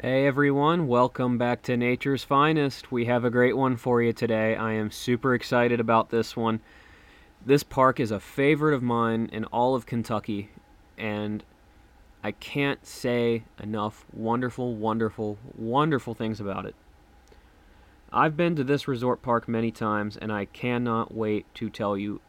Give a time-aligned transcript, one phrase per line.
[0.00, 2.92] Hey everyone, welcome back to Nature's Finest.
[2.92, 4.54] We have a great one for you today.
[4.54, 6.60] I am super excited about this one.
[7.44, 10.50] This park is a favorite of mine in all of Kentucky,
[10.96, 11.42] and
[12.22, 16.76] I can't say enough wonderful, wonderful, wonderful things about it.
[18.12, 22.20] I've been to this resort park many times, and I cannot wait to tell you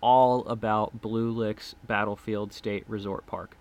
[0.00, 3.56] all about Blue Licks Battlefield State Resort Park.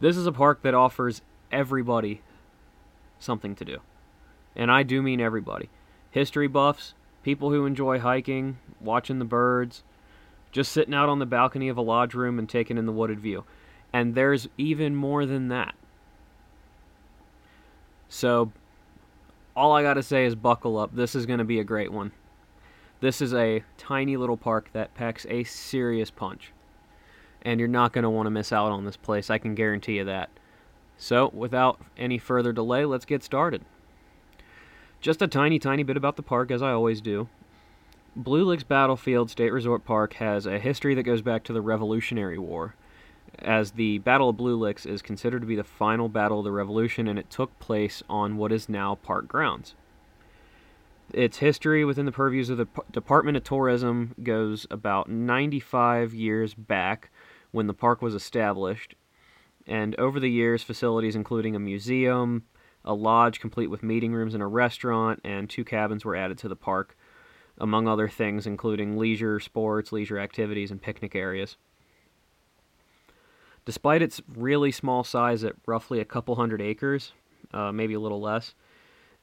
[0.00, 1.22] This is a park that offers
[1.52, 2.20] everybody
[3.18, 3.78] something to do.
[4.56, 5.68] And I do mean everybody.
[6.10, 9.82] History buffs, people who enjoy hiking, watching the birds,
[10.52, 13.18] just sitting out on the balcony of a lodge room and taking in the wooded
[13.18, 13.44] view.
[13.92, 15.74] And there's even more than that.
[18.08, 18.52] So,
[19.56, 20.94] all I got to say is buckle up.
[20.94, 22.12] This is going to be a great one.
[23.00, 26.52] This is a tiny little park that packs a serious punch.
[27.42, 29.30] And you're not going to want to miss out on this place.
[29.30, 30.30] I can guarantee you that.
[30.96, 33.62] So, without any further delay, let's get started.
[35.00, 37.28] Just a tiny, tiny bit about the park, as I always do.
[38.16, 42.38] Blue Licks Battlefield State Resort Park has a history that goes back to the Revolutionary
[42.38, 42.74] War,
[43.40, 46.52] as the Battle of Blue Licks is considered to be the final battle of the
[46.52, 49.74] Revolution, and it took place on what is now park grounds.
[51.12, 56.54] Its history within the purviews of the P- Department of Tourism goes about 95 years
[56.54, 57.10] back
[57.50, 58.94] when the park was established,
[59.66, 62.44] and over the years, facilities including a museum,
[62.84, 66.48] a lodge complete with meeting rooms and a restaurant, and two cabins were added to
[66.48, 66.96] the park,
[67.58, 71.56] among other things, including leisure sports, leisure activities, and picnic areas.
[73.64, 77.12] Despite its really small size at roughly a couple hundred acres,
[77.54, 78.54] uh, maybe a little less,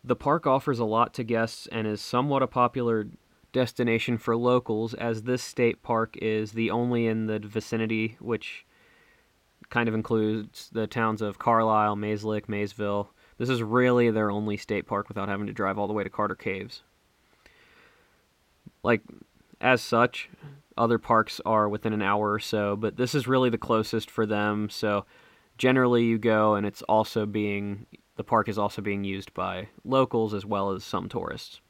[0.04, 3.08] the park offers a lot to guests and is somewhat a popular
[3.54, 8.66] destination for locals, as this state park is the only in the vicinity which
[9.72, 13.10] kind of includes the towns of Carlisle, Mayslick, Maysville.
[13.40, 16.10] This is really their only state park without having to drive all the way to
[16.10, 16.84] Carter Caves.
[18.84, 19.02] Like,
[19.60, 20.30] as such,
[20.78, 24.28] other parks are within an hour or so, but this is really the closest for
[24.28, 24.70] them.
[24.70, 25.06] So,
[25.58, 30.34] generally, you go and it's also being the park is also being used by locals
[30.34, 31.62] as well as some tourists.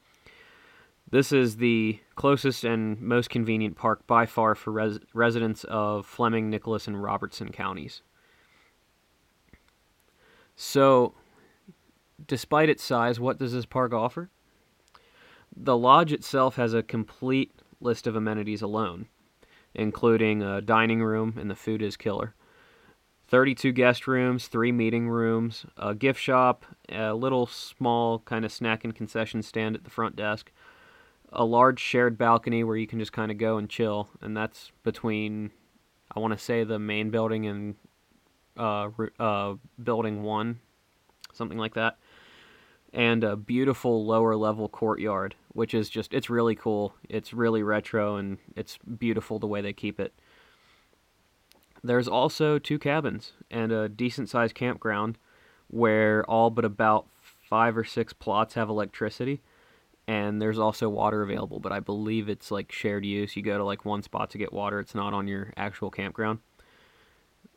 [1.11, 6.49] This is the closest and most convenient park by far for res- residents of Fleming,
[6.49, 8.01] Nicholas, and Robertson counties.
[10.55, 11.13] So,
[12.25, 14.29] despite its size, what does this park offer?
[15.53, 17.51] The lodge itself has a complete
[17.81, 19.07] list of amenities alone,
[19.75, 22.35] including a dining room, and the food is killer.
[23.27, 28.85] 32 guest rooms, three meeting rooms, a gift shop, a little small kind of snack
[28.85, 30.51] and concession stand at the front desk,
[31.31, 34.71] a large shared balcony where you can just kind of go and chill, and that's
[34.83, 35.51] between,
[36.13, 37.75] I want to say, the main building and
[38.57, 40.59] uh, uh, building one,
[41.33, 41.97] something like that,
[42.93, 46.93] and a beautiful lower level courtyard, which is just, it's really cool.
[47.07, 50.13] It's really retro and it's beautiful the way they keep it.
[51.83, 55.17] There's also two cabins and a decent sized campground
[55.67, 57.07] where all but about
[57.49, 59.41] five or six plots have electricity
[60.11, 63.37] and there's also water available but i believe it's like shared use.
[63.37, 66.39] You go to like one spot to get water it's not on your actual campground.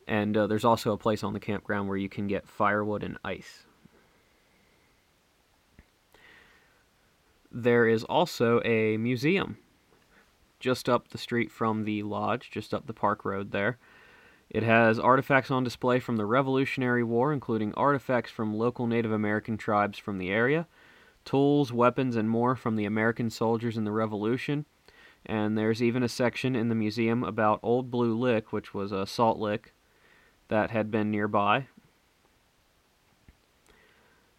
[0.07, 3.17] And uh, there's also a place on the campground where you can get firewood and
[3.25, 3.63] ice.
[7.51, 9.57] There is also a museum
[10.59, 13.77] just up the street from the lodge just up the park road there.
[14.49, 19.57] It has artifacts on display from the revolutionary war including artifacts from local native american
[19.57, 20.67] tribes from the area
[21.25, 24.65] tools, weapons, and more from the American soldiers in the Revolution.
[25.25, 29.07] And there's even a section in the museum about Old Blue Lick, which was a
[29.07, 29.73] salt lick
[30.47, 31.67] that had been nearby.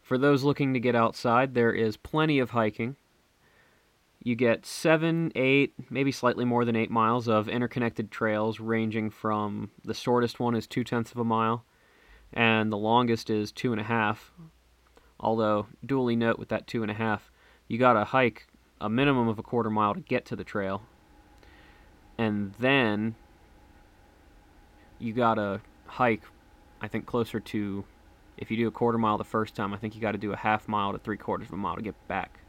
[0.00, 2.94] For those looking to get outside, there is plenty of hiking.
[4.22, 9.70] You get seven, eight, maybe slightly more than eight miles of interconnected trails, ranging from
[9.84, 11.64] the shortest one is two tenths of a mile,
[12.32, 14.32] and the longest is two and a half,
[15.18, 17.30] Although, duly note with that two and a half,
[17.68, 18.46] you got to hike
[18.80, 20.82] a minimum of a quarter mile to get to the trail.
[22.18, 23.14] And then
[24.98, 26.22] you got to hike,
[26.80, 27.84] I think, closer to,
[28.36, 30.32] if you do a quarter mile the first time, I think you got to do
[30.32, 32.40] a half mile to three quarters of a mile to get back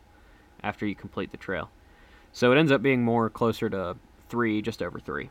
[0.64, 1.70] after you complete the trail.
[2.34, 3.96] So it ends up being more closer to
[4.30, 5.30] three, just over three.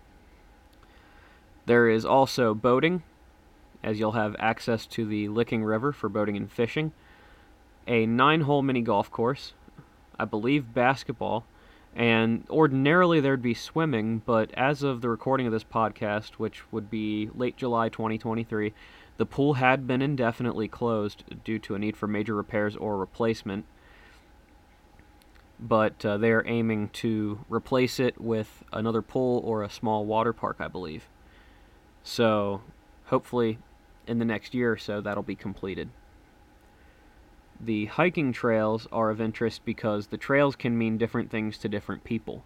[1.66, 3.02] There is also boating,
[3.82, 6.92] as you'll have access to the Licking River for boating and fishing
[7.86, 9.52] a nine hole mini golf course,
[10.18, 11.44] I believe basketball,
[11.94, 16.90] and ordinarily there'd be swimming, but as of the recording of this podcast, which would
[16.90, 18.74] be late July 2023,
[19.16, 23.64] The pool had been indefinitely closed due to a need for major repairs or replacement,
[25.58, 30.34] but uh, they are aiming to replace it with another pool or a small water
[30.34, 31.08] park, I believe.
[32.02, 32.60] So,
[33.06, 33.58] hopefully,
[34.06, 35.88] in the next year or so, that'll be completed.
[37.60, 42.04] The hiking trails are of interest because the trails can mean different things to different
[42.04, 42.44] people.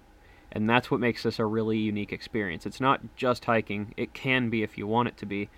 [0.52, 2.66] And that's what makes this a really unique experience.
[2.66, 5.48] It's not just hiking, it can be if you want it to be,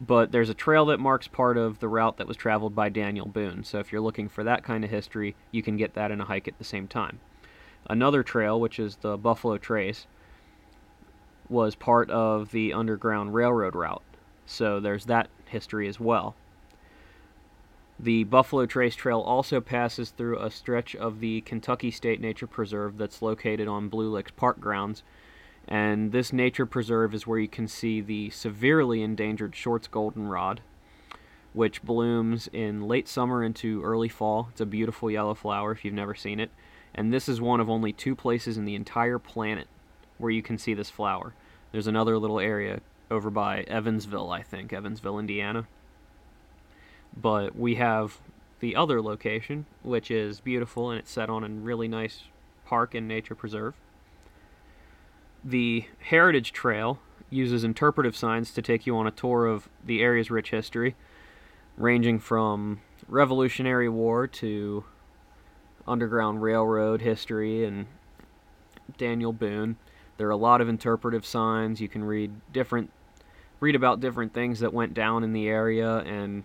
[0.00, 3.26] but there's a trail that marks part of the route that was traveled by Daniel
[3.26, 3.64] Boone.
[3.64, 6.24] So if you're looking for that kind of history, you can get that in a
[6.24, 7.20] hike at the same time.
[7.88, 10.06] Another trail, which is the Buffalo Trace,
[11.48, 14.02] was part of the Underground Railroad route.
[14.46, 16.34] So there's that history as well.
[18.00, 22.96] The Buffalo Trace Trail also passes through a stretch of the Kentucky State Nature Preserve
[22.96, 25.02] that's located on Blue Licks Park grounds.
[25.66, 30.60] And this nature preserve is where you can see the severely endangered Short's goldenrod,
[31.52, 34.48] which blooms in late summer into early fall.
[34.52, 36.50] It's a beautiful yellow flower if you've never seen it.
[36.94, 39.66] And this is one of only two places in the entire planet
[40.18, 41.34] where you can see this flower.
[41.72, 42.80] There's another little area
[43.10, 45.66] over by Evansville, I think, Evansville, Indiana.
[47.16, 48.18] But we have
[48.60, 52.24] the other location, which is beautiful and it's set on a really nice
[52.66, 53.74] park and nature preserve.
[55.44, 56.98] The Heritage Trail
[57.30, 60.96] uses interpretive signs to take you on a tour of the area's rich history,
[61.76, 64.84] ranging from Revolutionary War to
[65.86, 67.86] Underground Railroad history and
[68.96, 69.76] Daniel Boone.
[70.16, 71.80] There are a lot of interpretive signs.
[71.80, 72.90] You can read different
[73.60, 76.44] read about different things that went down in the area and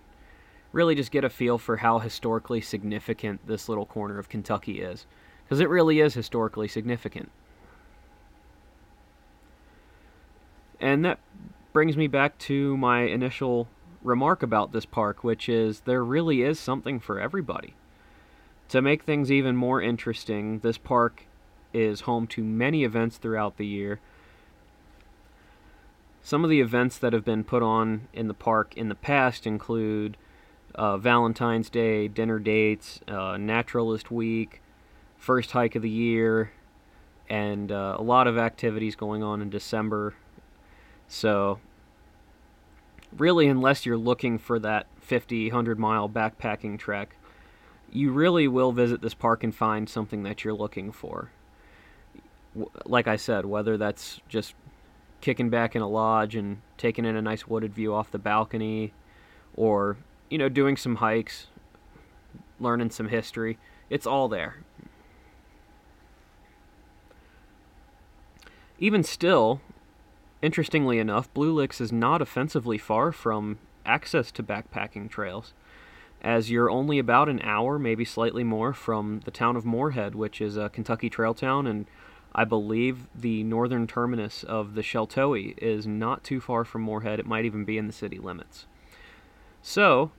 [0.74, 5.06] really just get a feel for how historically significant this little corner of Kentucky is.
[5.46, 7.31] Because it really is historically significant.
[10.81, 11.20] And that
[11.72, 13.70] brings me back to my initial
[14.04, 17.75] remark about this park, which is there really is something for everybody.
[18.70, 21.25] To make things even more interesting, this park
[21.74, 24.00] is home to many events throughout the year.
[26.22, 29.46] Some of the events that have been put on in the park in the past
[29.46, 30.18] include
[30.75, 34.62] uh, Valentine's Day, dinner dates, uh, Naturalist Week,
[35.18, 36.52] first hike of the year,
[37.30, 40.16] and uh, a lot of activities going on in December.
[41.08, 41.60] So,
[43.16, 47.16] really, unless you're looking for that 50, 100 mile backpacking trek,
[47.92, 51.30] you really will visit this park and find something that you're looking for.
[52.86, 54.56] Like I said, whether that's just
[55.22, 58.94] kicking back in a lodge and taking in a nice wooded view off the balcony,
[59.56, 59.98] or
[60.33, 61.45] you know, doing some hikes,
[62.59, 63.59] learning some history.
[63.91, 64.63] It's all there.
[68.80, 69.62] Even still,
[70.41, 75.53] interestingly enough, Blue Licks is not offensively far from access to backpacking trails,
[76.24, 80.41] as you're only about an hour, maybe slightly more, from the town of Morehead, which
[80.41, 81.86] is a Kentucky trail town, and
[82.33, 87.19] I believe the northern terminus of the Sheltowee is not too far from Morehead.
[87.19, 88.65] It might even be in the city limits.
[89.62, 90.12] So,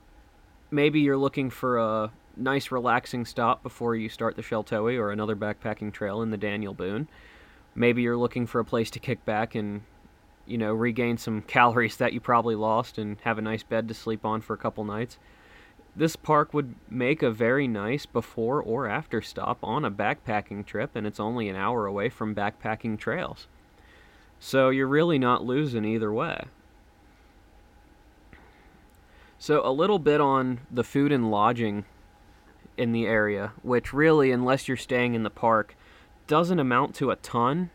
[0.74, 5.36] maybe you're looking for a nice relaxing stop before you start the Sheltowee or another
[5.36, 7.08] backpacking trail in the Daniel Boone.
[7.76, 9.82] Maybe you're looking for a place to kick back and
[10.46, 13.94] you know regain some calories that you probably lost and have a nice bed to
[13.94, 15.16] sleep on for a couple nights.
[15.96, 20.90] This park would make a very nice before or after stop on a backpacking trip
[20.96, 23.46] and it's only an hour away from backpacking trails.
[24.40, 26.44] So you're really not losing either way.
[29.46, 31.84] So, a little bit on the food and lodging
[32.78, 35.76] in the area, which really, unless you're staying in the park,
[36.26, 37.68] doesn't amount to a ton.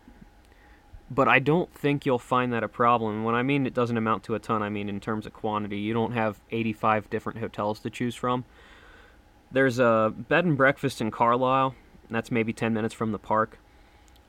[1.11, 3.23] But I don't think you'll find that a problem.
[3.23, 5.77] When I mean it doesn't amount to a ton, I mean in terms of quantity.
[5.77, 8.45] You don't have 85 different hotels to choose from.
[9.51, 11.75] There's a bed and breakfast in Carlisle.
[12.09, 13.59] That's maybe 10 minutes from the park.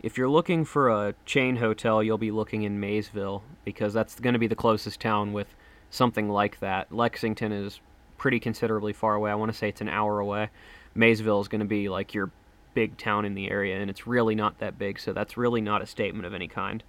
[0.02, 4.35] If you're looking for a chain hotel, you'll be looking in Maysville because that's going
[4.35, 5.56] to be the closest town with
[5.90, 6.92] something like that.
[6.92, 7.80] Lexington is
[8.16, 9.30] pretty considerably far away.
[9.30, 10.50] I want to say it's an hour away.
[10.94, 12.30] Maysville is going to be like your
[12.75, 15.82] big town in the area, and it's really not that big, so that's really not
[15.82, 16.82] a statement of any kind.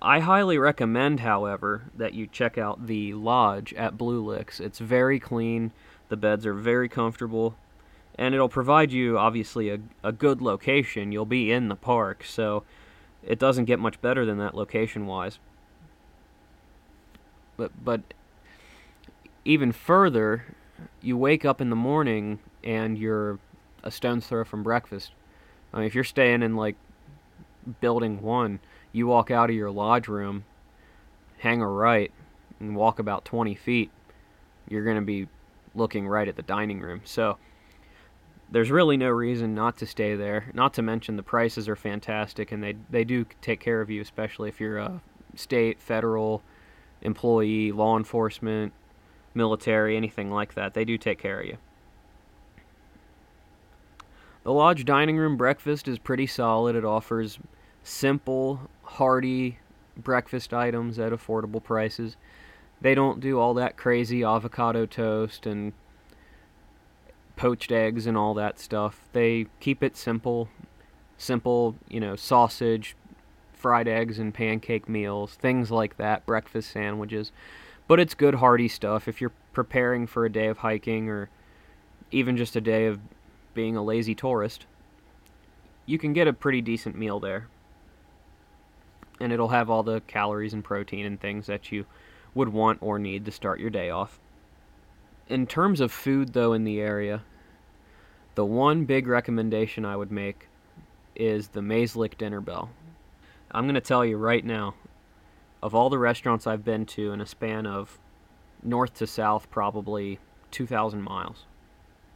[0.00, 4.58] I highly recommend, however, that you check out the lodge at Blue Licks.
[4.58, 5.70] It's very clean,
[6.08, 7.54] the beds are very comfortable,
[8.16, 11.12] and it'll provide you, obviously, a, a good location.
[11.12, 12.64] You'll be in the park, so
[13.22, 15.38] it doesn't get much better than that location wise.
[17.56, 18.00] But but
[19.44, 20.54] even further,
[21.00, 23.38] you wake up in the morning and you're
[23.82, 25.12] a stone's throw from breakfast.
[25.72, 26.76] I mean, if you're staying in like
[27.80, 28.60] building one,
[28.92, 30.44] you walk out of your lodge room,
[31.38, 32.12] hang a right,
[32.60, 33.90] and walk about 20 feet,
[34.68, 35.28] you're going to be
[35.74, 37.00] looking right at the dining room.
[37.04, 37.38] So
[38.50, 40.50] there's really no reason not to stay there.
[40.52, 44.00] Not to mention the prices are fantastic and they they do take care of you,
[44.00, 45.00] especially if you're a
[45.34, 46.42] state, federal
[47.02, 48.72] employee, law enforcement,
[49.34, 50.74] military, anything like that.
[50.74, 51.58] They do take care of you.
[54.44, 56.74] The lodge dining room breakfast is pretty solid.
[56.74, 57.38] It offers
[57.84, 59.58] simple, hearty
[59.96, 62.16] breakfast items at affordable prices.
[62.80, 65.72] They don't do all that crazy avocado toast and
[67.36, 69.00] poached eggs and all that stuff.
[69.12, 70.48] They keep it simple,
[71.16, 72.96] simple, you know, sausage,
[73.62, 77.30] fried eggs and pancake meals, things like that, breakfast sandwiches.
[77.86, 81.30] But it's good hearty stuff if you're preparing for a day of hiking or
[82.10, 82.98] even just a day of
[83.54, 84.66] being a lazy tourist.
[85.86, 87.48] You can get a pretty decent meal there.
[89.20, 91.86] And it'll have all the calories and protein and things that you
[92.34, 94.18] would want or need to start your day off.
[95.28, 97.22] In terms of food, though, in the area,
[98.34, 100.48] the one big recommendation I would make
[101.14, 102.70] is the Mayslick Dinner Bell.
[103.52, 104.74] I'm going to tell you right now,
[105.62, 107.98] of all the restaurants I've been to in a span of
[108.62, 110.18] north to south, probably
[110.50, 111.44] 2,000 miles,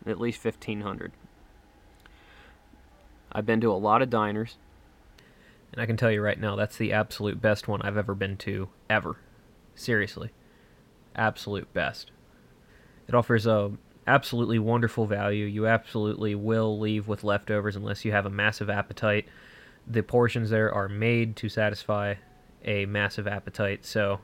[0.06, 1.12] at least 1,500.
[3.32, 4.56] I've been to a lot of diners,
[5.72, 8.38] and I can tell you right now, that's the absolute best one I've ever been
[8.38, 9.18] to, ever.
[9.74, 10.30] Seriously.
[11.14, 12.10] Absolute best.
[13.08, 13.72] It offers a
[14.06, 15.44] absolutely wonderful value.
[15.44, 19.26] You absolutely will leave with leftovers unless you have a massive appetite
[19.86, 22.14] the portions there are made to satisfy
[22.64, 23.84] a massive appetite.
[23.84, 24.20] So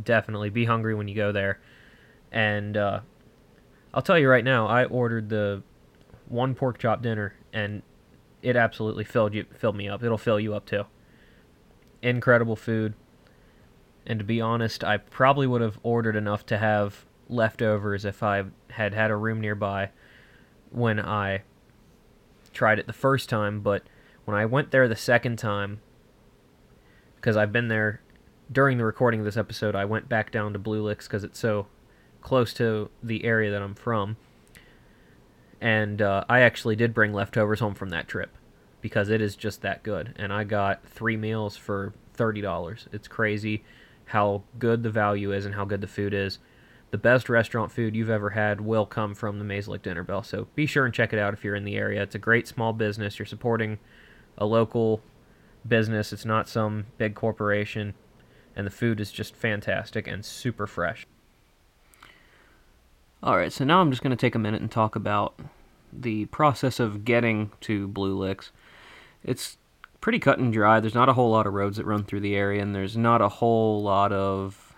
[0.00, 1.60] definitely be hungry when you go there.
[2.30, 3.00] And uh,
[3.92, 5.62] I'll tell you right now, I ordered the
[6.28, 7.82] one pork chop dinner, and
[8.40, 10.02] it absolutely filled you filled me up.
[10.02, 10.84] It'll fill you up too.
[12.00, 12.94] Incredible food.
[14.06, 18.44] And to be honest, I probably would have ordered enough to have leftovers if I
[18.70, 19.90] had had a room nearby
[20.70, 21.42] when I
[22.52, 23.82] tried it the first time, but
[24.24, 25.80] when I went there the second time,
[27.16, 28.00] because I've been there
[28.50, 31.38] during the recording of this episode, I went back down to Blue Licks because it's
[31.38, 31.66] so
[32.20, 34.16] close to the area that I'm from.
[35.60, 38.36] And uh, I actually did bring leftovers home from that trip
[38.80, 40.14] because it is just that good.
[40.16, 42.88] And I got three meals for $30.
[42.92, 43.64] It's crazy
[44.06, 46.38] how good the value is and how good the food is.
[46.90, 50.22] The best restaurant food you've ever had will come from the Mayslick Dinner Bell.
[50.22, 52.02] So be sure and check it out if you're in the area.
[52.02, 53.18] It's a great small business.
[53.18, 53.78] You're supporting
[54.38, 55.00] a local
[55.66, 56.12] business.
[56.12, 57.94] It's not some big corporation,
[58.56, 61.06] and the food is just fantastic and super fresh.
[63.22, 65.38] All right, so now I'm just going to take a minute and talk about
[65.92, 68.50] the process of getting to Blue Licks.
[69.22, 69.58] It's
[70.00, 70.80] pretty cut and dry.
[70.80, 73.20] There's not a whole lot of roads that run through the area, and there's not
[73.20, 74.74] a whole lot of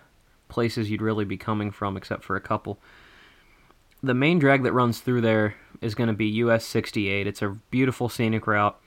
[0.47, 2.79] places you'd really be coming from except for a couple.
[4.03, 7.25] The main drag that runs through there is going to be US 68.
[7.25, 8.79] It's a beautiful scenic route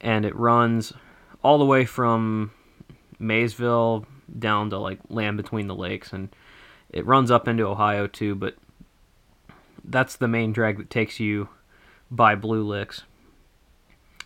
[0.00, 0.92] and it runs
[1.42, 2.50] all the way from
[3.18, 4.06] Maysville
[4.38, 6.34] down to like land between the lakes, and
[6.90, 8.34] it runs up into Ohio too.
[8.34, 8.56] But
[9.84, 11.48] that's the main drag that takes you
[12.10, 13.02] by Blue Licks,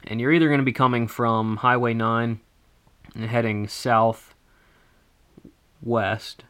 [0.05, 2.41] and you're either going to be coming from Highway 9
[3.15, 4.35] and heading south
[5.83, 6.45] west,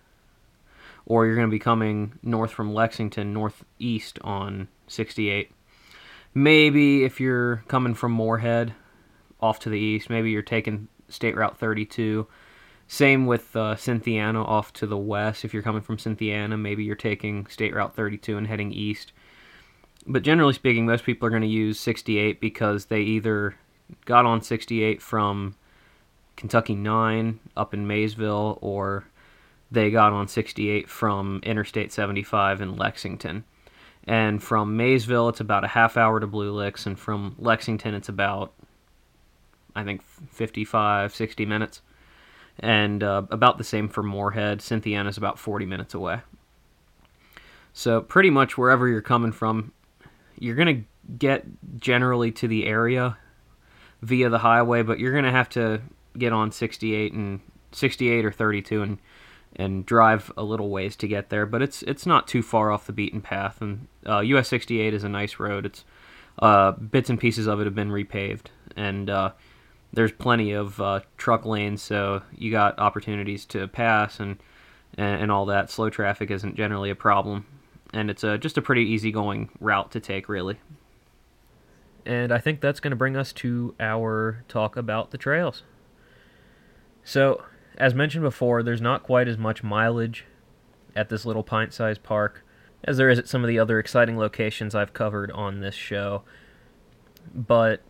[1.07, 5.51] or you're going to be coming north from Lexington, northeast on 68.
[6.35, 8.75] Maybe if you're coming from Morehead,
[9.41, 10.11] off to the east.
[10.11, 12.27] Maybe you're taking State Route 32.
[12.87, 15.45] Same with uh, Cynthiana off to the west.
[15.45, 19.13] If you're coming from Cynthiana, maybe you're taking State Route 32 and heading east.
[20.07, 23.57] But generally speaking, most people are going to use 68 because they either
[24.07, 25.55] got on 68 from
[26.37, 29.05] Kentucky 9 up in Maysville or
[29.71, 33.45] they got on 68 from Interstate 75 in Lexington.
[34.05, 38.09] And from Maysville, it's about a half hour to Blue Licks, and from Lexington, it's
[38.09, 38.55] about
[39.79, 41.83] I think 55, 60 minutes.
[42.59, 44.61] And uh, about the same for Morehead.
[44.61, 46.21] Cynthiana is about 40 minutes away.
[47.73, 49.73] So, pretty much wherever you're coming from,
[50.39, 51.45] you're going to get
[51.79, 53.17] generally to the area
[54.03, 55.83] via the highway, but you're going to have to
[56.17, 57.41] get on 68 and
[57.73, 58.99] 68 or 32 and
[59.57, 61.47] and drive a little ways to get there.
[61.47, 63.61] But it's it's not too far off the beaten path.
[63.61, 65.67] And uh, US 68 is a nice road.
[65.67, 65.85] It's
[66.41, 69.33] uh, bits and pieces of it have been repaved, and uh,
[69.93, 74.37] there's plenty of uh, truck lanes, so you got opportunities to pass and,
[74.97, 75.71] and, and all that.
[75.71, 77.47] Slow traffic isn't generally a problem,
[77.93, 80.59] and it's a, just a pretty easygoing route to take, really.
[82.05, 85.63] And I think that's going to bring us to our talk about the trails.
[87.05, 87.43] So,
[87.77, 90.25] as mentioned before, there's not quite as much mileage
[90.95, 92.45] at this little pint sized park
[92.85, 96.23] as there is at some of the other exciting locations I've covered on this show.
[97.35, 97.83] But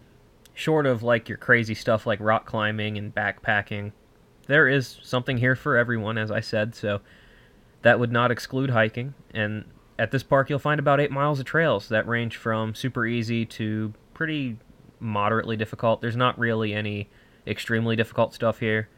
[0.58, 3.92] short of like your crazy stuff like rock climbing and backpacking,
[4.48, 7.00] there is something here for everyone, as I said, so
[7.82, 9.14] that would not exclude hiking.
[9.32, 9.66] And
[10.00, 13.46] at this park, you'll find about eight miles of trails that range from super easy
[13.46, 14.56] to pretty
[14.98, 16.00] moderately difficult.
[16.00, 17.08] There's not really any
[17.46, 18.88] extremely difficult stuff here.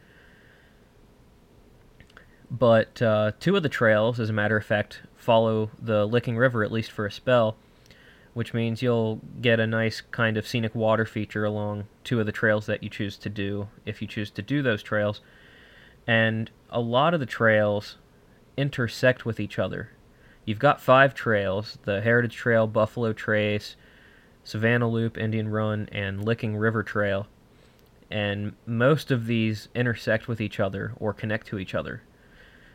[2.50, 6.64] But uh, two of the trails, as a matter of fact, follow the Licking River
[6.64, 7.59] at least for a spell,
[8.35, 12.33] which means you'll get a nice kind of scenic water feature along two of the
[12.33, 15.21] trails that you choose to do if you choose to do those trails.
[16.07, 17.97] And a lot of the trails
[18.57, 19.91] intersect with each other.
[20.45, 23.77] You've got five trails the Heritage Trail, Buffalo Trace,
[24.45, 27.27] Savannah Loop, Indian Run, and Licking River Trail.
[28.11, 32.03] And most of these intersect with each other or connect to each other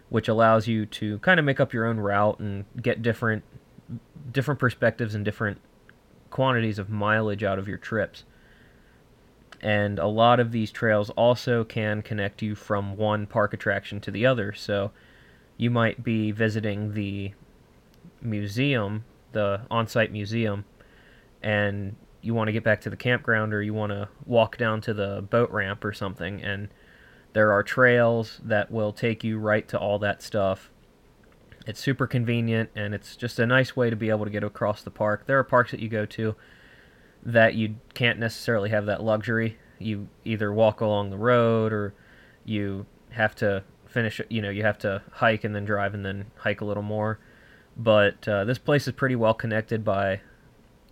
[0.09, 3.43] which allows you to kind of make up your own route and get different
[4.31, 5.59] different perspectives and different
[6.29, 8.23] quantities of mileage out of your trips.
[9.61, 14.11] And a lot of these trails also can connect you from one park attraction to
[14.11, 14.53] the other.
[14.53, 14.91] So
[15.57, 17.33] you might be visiting the
[18.21, 20.65] museum, the on site museum,
[21.41, 24.81] and you want to get back to the campground or you want to walk down
[24.81, 26.41] to the boat ramp or something.
[26.41, 26.69] And
[27.33, 30.71] there are trails that will take you right to all that stuff.
[31.65, 34.83] It's super convenient and it's just a nice way to be able to get across
[34.83, 35.25] the park.
[35.25, 36.35] There are parks that you go to
[37.23, 39.57] that you can't necessarily have that luxury.
[39.79, 41.93] You either walk along the road or
[42.43, 46.25] you have to finish, you know, you have to hike and then drive and then
[46.37, 47.19] hike a little more.
[47.75, 50.21] But uh, this place is pretty well connected by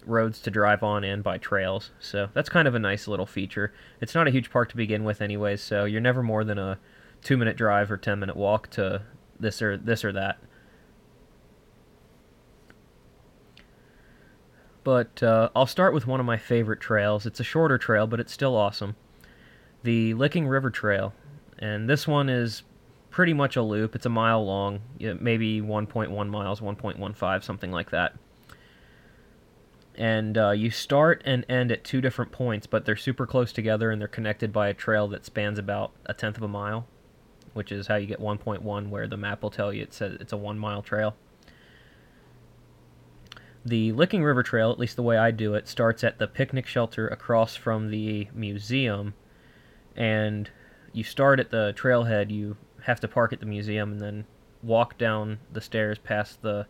[0.05, 1.91] roads to drive on and by trails.
[1.99, 3.73] So that's kind of a nice little feature.
[4.01, 5.61] It's not a huge park to begin with, anyways.
[5.61, 6.79] So you're never more than a
[7.21, 9.03] two minute drive or ten minute walk to
[9.39, 10.39] this or this or that.
[14.83, 17.25] But uh, I'll start with one of my favorite trails.
[17.25, 18.95] It's a shorter trail, but it's still awesome.
[19.84, 21.13] The Licking River Trail,
[21.60, 22.63] and this one is
[23.10, 23.95] pretty much a loop.
[23.95, 28.15] It's a mile long, maybe 1.1 miles, 1.15, something like that
[29.95, 33.91] and uh, you start and end at two different points, but they're super close together
[33.91, 36.88] and they're connected by a trail that spans about a tenth of a mile,
[37.53, 40.34] which is how you get 1.1, where the map will tell you it says it's
[40.34, 41.15] a one mile trail.
[43.65, 46.67] The Licking River Trail, at least the way I do it, starts at the picnic
[46.67, 49.13] shelter across from the museum,
[49.95, 50.49] and
[50.91, 52.30] you start at the trailhead.
[52.30, 54.26] You have to park at the museum and then
[54.62, 56.67] walk down the stairs past the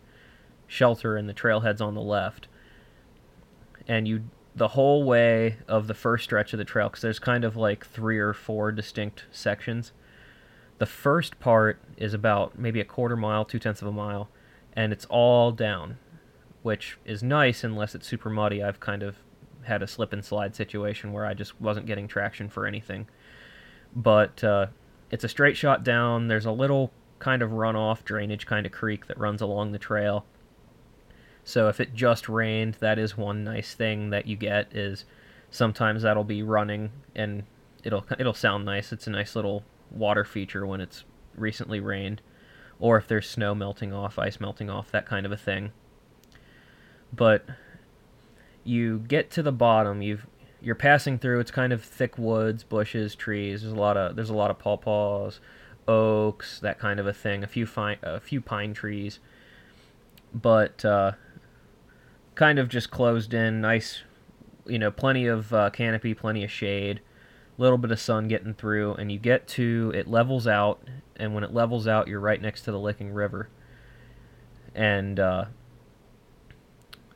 [0.68, 2.48] shelter, and the trailhead's on the left
[3.88, 4.24] and you
[4.56, 7.86] the whole way of the first stretch of the trail because there's kind of like
[7.86, 9.92] three or four distinct sections.
[10.78, 14.30] The first part is about maybe a quarter mile, two tenths of a mile,
[14.74, 15.98] and it's all down,
[16.64, 18.64] which is nice unless it's super muddy.
[18.64, 19.18] I've kind of
[19.64, 23.08] had a slip and slide situation where I just wasn't getting traction for anything.
[23.96, 24.68] But uh,
[25.12, 26.28] it's a straight shot down.
[26.28, 30.26] There's a little kind of runoff drainage kind of creek that runs along the trail
[31.44, 35.06] so if it just rained, that is one nice thing that you get is
[35.52, 37.44] sometimes that'll be running and
[37.84, 38.94] it'll it'll sound nice.
[38.94, 41.04] It's a nice little water feature when it's
[41.36, 42.22] recently rained
[42.80, 45.72] or if there's snow melting off, ice melting off, that kind of a thing.
[47.16, 47.46] But
[48.64, 50.26] you get to the bottom, you've
[50.62, 53.62] you're passing through it's kind of thick woods, bushes, trees.
[53.62, 55.40] There's a lot of there's a lot of pawpaws,
[55.88, 59.20] oaks, that kind of a thing, a few fine a few pine trees.
[60.34, 61.12] But uh,
[62.36, 64.02] kind of just closed in, nice,
[64.66, 67.02] you know, plenty of uh, canopy, plenty of shade,
[67.58, 70.82] a little bit of sun getting through, and you get to it levels out,
[71.18, 73.50] and when it levels out, you're right next to the Licking River,
[74.74, 75.46] and uh,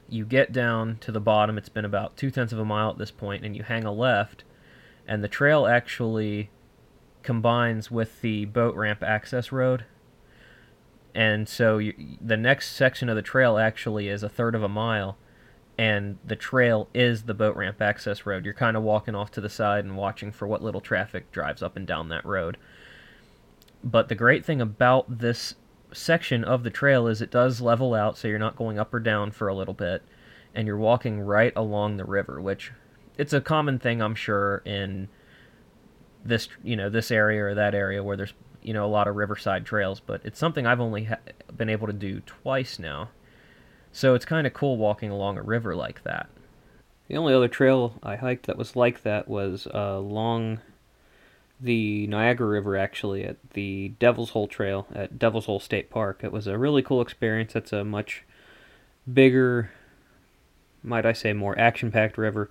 [0.09, 1.57] you get down to the bottom.
[1.57, 3.91] It's been about two tenths of a mile at this point, and you hang a
[3.91, 4.43] left,
[5.07, 6.49] and the trail actually
[7.23, 9.83] combines with the boat ramp access road
[11.13, 14.69] and so you, the next section of the trail actually is a third of a
[14.69, 15.17] mile
[15.77, 19.41] and the trail is the boat ramp access road you're kind of walking off to
[19.41, 22.55] the side and watching for what little traffic drives up and down that road
[23.83, 25.55] but the great thing about this
[25.93, 28.99] section of the trail is it does level out so you're not going up or
[28.99, 30.03] down for a little bit
[30.53, 32.71] and you're walking right along the river which
[33.17, 35.07] it's a common thing i'm sure in
[36.25, 39.15] this you know this area or that area where there's you know a lot of
[39.15, 41.19] riverside trails, but it's something I've only ha-
[41.55, 43.09] been able to do twice now.
[43.91, 46.29] So it's kind of cool walking along a river like that.
[47.07, 50.59] The only other trail I hiked that was like that was a long
[51.59, 56.21] the Niagara River actually at the Devil's Hole Trail at Devil's Hole State Park.
[56.23, 57.55] It was a really cool experience.
[57.55, 58.23] It's a much
[59.11, 59.71] bigger,
[60.83, 62.49] might I say, more action packed river.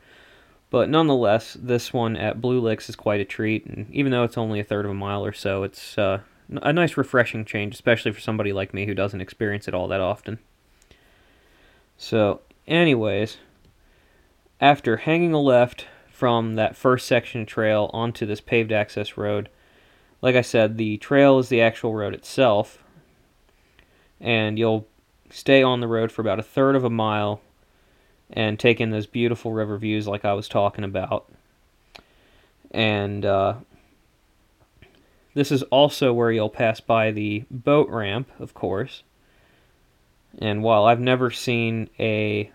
[0.70, 4.36] But nonetheless, this one at Blue Licks is quite a treat, and even though it's
[4.38, 6.20] only a third of a mile or so, it's uh,
[6.62, 10.00] a nice, refreshing change, especially for somebody like me who doesn't experience it all that
[10.00, 10.40] often.
[11.96, 13.36] So, anyways,
[14.60, 19.50] after hanging a left from that first section of trail onto this paved access road,
[20.22, 22.82] like I said, the trail is the actual road itself,
[24.18, 24.86] and you'll
[25.28, 27.42] stay on the road for about a third of a mile
[28.30, 31.30] and take in those beautiful river views like I was talking about.
[32.70, 33.56] And uh,
[35.34, 39.02] this is also where you'll pass by the boat ramp, of course.
[40.38, 42.50] And while I've never seen a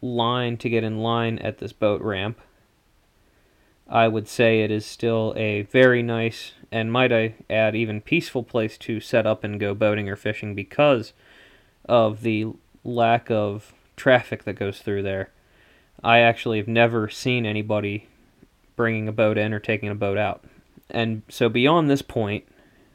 [0.00, 2.40] line to get in line at this boat ramp,
[3.90, 8.44] I would say it is still a very nice and might I add even peaceful
[8.44, 11.12] place to set up and go boating or fishing because
[11.86, 12.46] of the
[12.84, 15.30] lack of traffic that goes through there.
[16.04, 18.06] I actually have never seen anybody
[18.76, 20.44] bringing a boat in or taking a boat out.
[20.88, 22.44] And so beyond this point,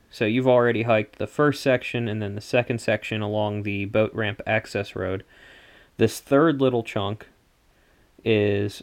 [0.09, 4.13] so you've already hiked the first section and then the second section along the boat
[4.13, 5.25] ramp access road.
[5.97, 7.27] This third little chunk
[8.23, 8.81] is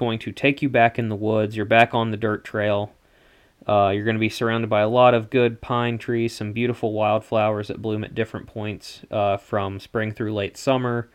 [0.00, 1.54] going to take you back in the woods.
[1.54, 2.92] You're back on the dirt trail.
[3.68, 6.92] Uh, you're going to be surrounded by a lot of good pine trees, some beautiful
[6.92, 11.08] wildflowers that bloom at different points uh, from spring through late summer.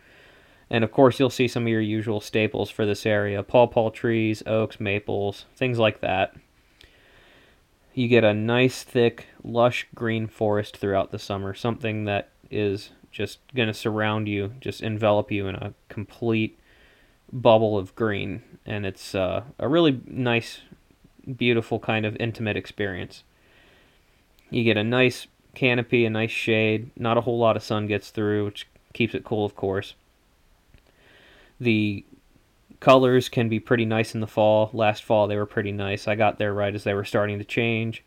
[0.69, 4.41] And of course, you'll see some of your usual staples for this area pawpaw trees,
[4.45, 6.35] oaks, maples, things like that
[7.95, 13.39] you get a nice thick lush green forest throughout the summer something that is just
[13.55, 16.59] going to surround you just envelop you in a complete
[17.31, 20.59] bubble of green and it's uh, a really nice
[21.37, 23.23] beautiful kind of intimate experience
[24.49, 28.09] you get a nice canopy a nice shade not a whole lot of sun gets
[28.09, 29.95] through which keeps it cool of course
[31.59, 32.05] the
[32.79, 34.69] colors can be pretty nice in the fall.
[34.73, 36.07] Last fall they were pretty nice.
[36.07, 38.03] I got there right as they were starting to change.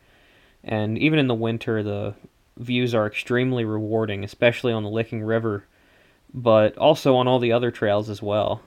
[0.63, 2.15] And even in the winter the
[2.57, 5.65] views are extremely rewarding, especially on the Licking River,
[6.35, 8.61] but also on all the other trails as well.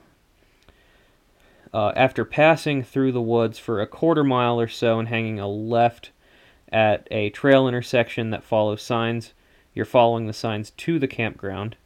[1.74, 5.48] Uh, after passing through the woods for a quarter mile or so and hanging a
[5.48, 6.10] left
[6.70, 9.32] at a trail intersection that follows signs,
[9.74, 11.76] you're following the signs to the campground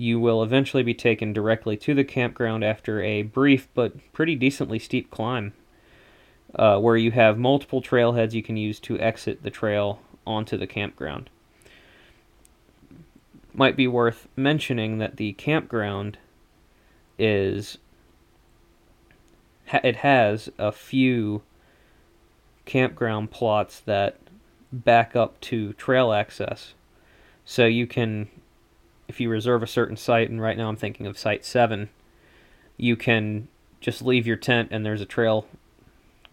[0.00, 4.78] you will eventually be taken directly to the campground after a brief but pretty decently
[4.78, 5.52] steep climb,
[6.54, 10.68] uh, where you have multiple trailheads you can use to exit the trail onto the
[10.68, 11.28] campground.
[13.52, 16.16] Might be worth mentioning that the campground
[17.18, 17.78] is
[19.72, 21.42] it has a few
[22.64, 24.18] campground plots that
[24.72, 26.74] back up to trail access.
[27.44, 28.28] So you can
[29.08, 31.88] if you reserve a certain site, and right now I'm thinking of site seven,
[32.76, 33.48] you can
[33.80, 35.46] just leave your tent and there's a trail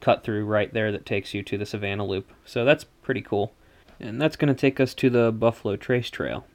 [0.01, 2.29] cut through right there that takes you to the Savannah Loop.
[2.43, 3.53] So that's pretty cool.
[3.99, 6.45] And that's going to take us to the Buffalo Trace Trail.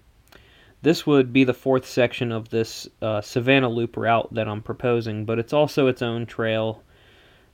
[0.82, 5.26] This would be the fourth section of this uh, Savannah Loop route that I'm proposing,
[5.26, 6.82] but it's also its own trail,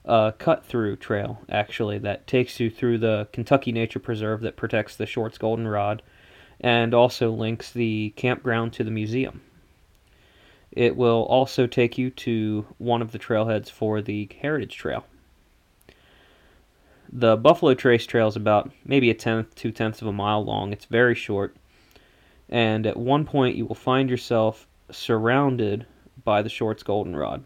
[0.04, 4.94] uh, cut through trail, actually, that takes you through the Kentucky Nature Preserve that protects
[4.94, 6.02] the Short's Goldenrod
[6.60, 9.42] and also links the campground to the museum.
[10.70, 15.04] It will also take you to one of the trailheads for the Heritage Trail.
[17.12, 20.72] The Buffalo Trace Trail is about maybe a tenth, two tenths of a mile long.
[20.72, 21.56] It's very short.
[22.48, 25.87] And at one point, you will find yourself surrounded
[26.24, 27.44] by the Short's Goldenrod.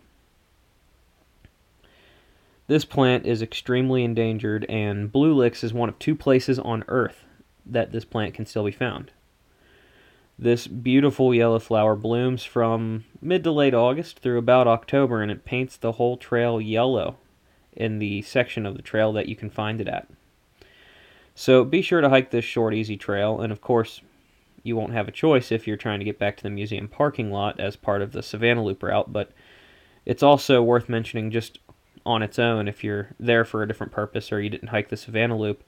[2.66, 7.24] This plant is extremely endangered, and Blue Licks is one of two places on Earth
[7.66, 9.10] that this plant can still be found.
[10.38, 15.44] This beautiful yellow flower blooms from mid to late August through about October and it
[15.44, 17.16] paints the whole trail yellow
[17.72, 20.08] in the section of the trail that you can find it at.
[21.34, 24.00] So be sure to hike this short, easy trail, and of course,
[24.62, 27.30] you won't have a choice if you're trying to get back to the museum parking
[27.30, 29.32] lot as part of the Savannah Loop route, but
[30.04, 31.58] it's also worth mentioning just
[32.06, 34.96] on its own if you're there for a different purpose or you didn't hike the
[34.96, 35.62] Savannah Loop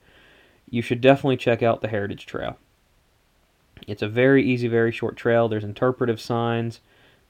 [0.72, 2.56] you should definitely check out the Heritage Trail.
[3.86, 5.48] It's a very easy, very short trail.
[5.48, 6.80] There's interpretive signs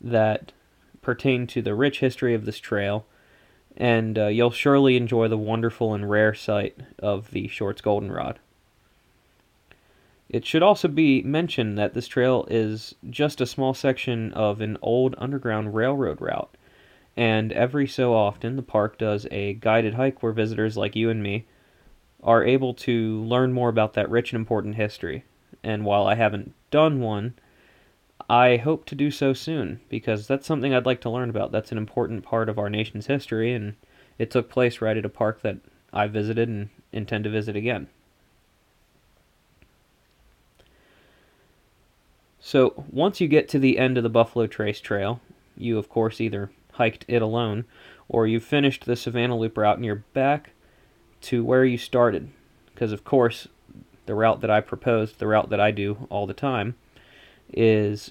[0.01, 0.53] that
[1.01, 3.05] pertain to the rich history of this trail,
[3.77, 8.39] and uh, you'll surely enjoy the wonderful and rare sight of the Short's Goldenrod.
[10.33, 14.79] It should also be mentioned that this trail is just a small section of an
[14.81, 16.57] old underground railroad route,
[17.15, 21.23] and every so often the park does a guided hike where visitors like you and
[21.23, 21.45] me
[22.23, 25.25] are able to learn more about that rich and important history.
[25.63, 27.35] And while I haven't done one,
[28.31, 31.53] I hope to do so soon because that's something I'd like to learn about.
[31.53, 33.75] That's an important part of our nation's history, and
[34.19, 35.59] it took place right at a park that
[35.93, 37.89] I visited and intend to visit again.
[42.45, 45.21] So, once you get to the end of the Buffalo Trace Trail,
[45.57, 47.67] you of course either hiked it alone
[48.09, 50.51] or you finished the Savannah Loop route and you're back
[51.23, 52.31] to where you started.
[52.75, 53.47] Because, of course,
[54.07, 56.75] the route that I proposed, the route that I do all the time,
[57.53, 58.11] is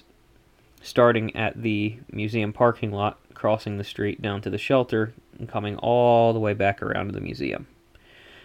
[0.80, 5.76] starting at the museum parking lot, crossing the street down to the shelter, and coming
[5.76, 7.66] all the way back around to the museum.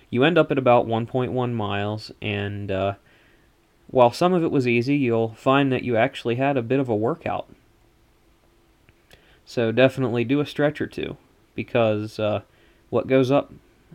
[0.09, 2.95] You end up at about 1.1 miles, and uh,
[3.89, 6.89] while some of it was easy, you'll find that you actually had a bit of
[6.89, 7.47] a workout.
[9.45, 11.17] So definitely do a stretch or two,
[11.55, 12.41] because uh,
[12.89, 13.53] what goes up,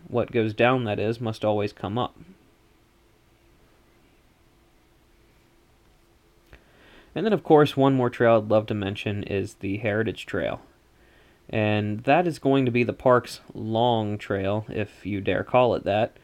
[0.08, 2.16] what goes down, that is, must always come up.
[7.14, 10.62] And then, of course, one more trail I'd love to mention is the Heritage Trail.
[11.50, 15.84] And that is going to be the park's long trail, if you dare call it
[15.84, 16.16] that.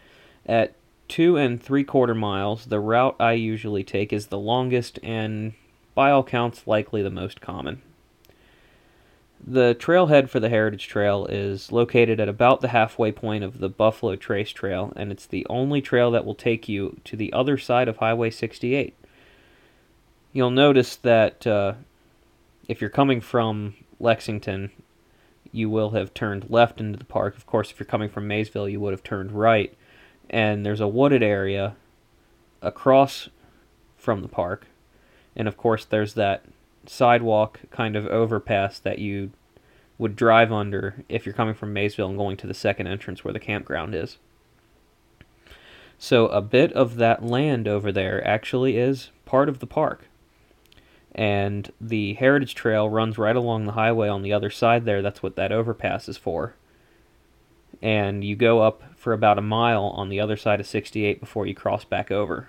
[0.46, 0.72] At
[1.08, 5.54] two and three quarter miles, the route I usually take is the longest and,
[5.94, 7.82] by all counts, likely the most common.
[9.44, 13.68] The trailhead for the Heritage Trail is located at about the halfway point of the
[13.68, 17.56] Buffalo Trace Trail, and it's the only trail that will take you to the other
[17.56, 18.94] side of Highway 68
[20.32, 21.74] you'll notice that uh,
[22.68, 24.70] if you're coming from Lexington,
[25.52, 27.36] you will have turned left into the park.
[27.36, 29.74] Of course, if you're coming from Maysville, you would have turned right.
[30.30, 31.76] And there's a wooded area
[32.60, 33.28] across
[33.96, 34.66] from the park.
[35.34, 36.44] And of course, there's that
[36.86, 39.30] sidewalk kind of overpass that you
[39.98, 43.32] would drive under if you're coming from Maysville and going to the second entrance where
[43.32, 44.18] the campground is.
[45.98, 50.08] So, a bit of that land over there actually is part of the park
[51.18, 55.02] and the Heritage Trail runs right along the highway on the other side there.
[55.02, 56.54] That's what that overpass is for.
[57.82, 61.46] And you go up for about a mile on the other side of 68 before
[61.46, 62.48] you cross back over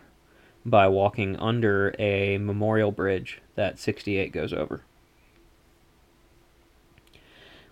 [0.66, 4.84] by walking under a memorial bridge that 68 goes over.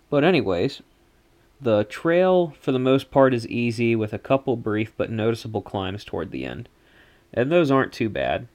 [0.08, 0.80] But, anyways,
[1.60, 6.04] the trail for the most part is easy with a couple brief but noticeable climbs
[6.04, 6.68] toward the end.
[7.34, 8.48] And those aren't too bad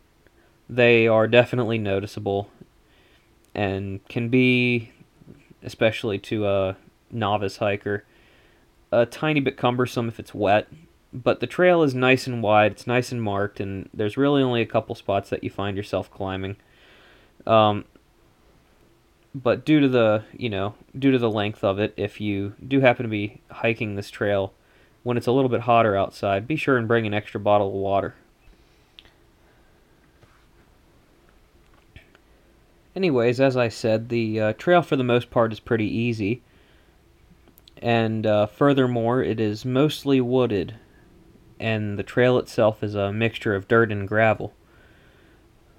[0.69, 2.49] they are definitely noticeable
[3.53, 4.91] and can be,
[5.61, 6.77] especially to a
[7.11, 8.03] novice hiker,
[9.01, 10.67] a tiny bit cumbersome if it's wet.
[11.13, 14.61] But the trail is nice and wide, it's nice and marked, and there's really only
[14.61, 16.55] a couple spots that you find yourself climbing.
[17.45, 17.85] Um,
[19.35, 22.79] but due to the you know due to the length of it, if you do
[22.79, 24.53] happen to be hiking this trail
[25.03, 27.73] when it's a little bit hotter outside, be sure and bring an extra bottle of
[27.73, 28.15] water.
[32.95, 36.41] Anyways, as I said, the uh, trail for the most part is pretty easy.
[37.81, 40.75] And uh, furthermore, it is mostly wooded,
[41.59, 44.53] and the trail itself is a mixture of dirt and gravel.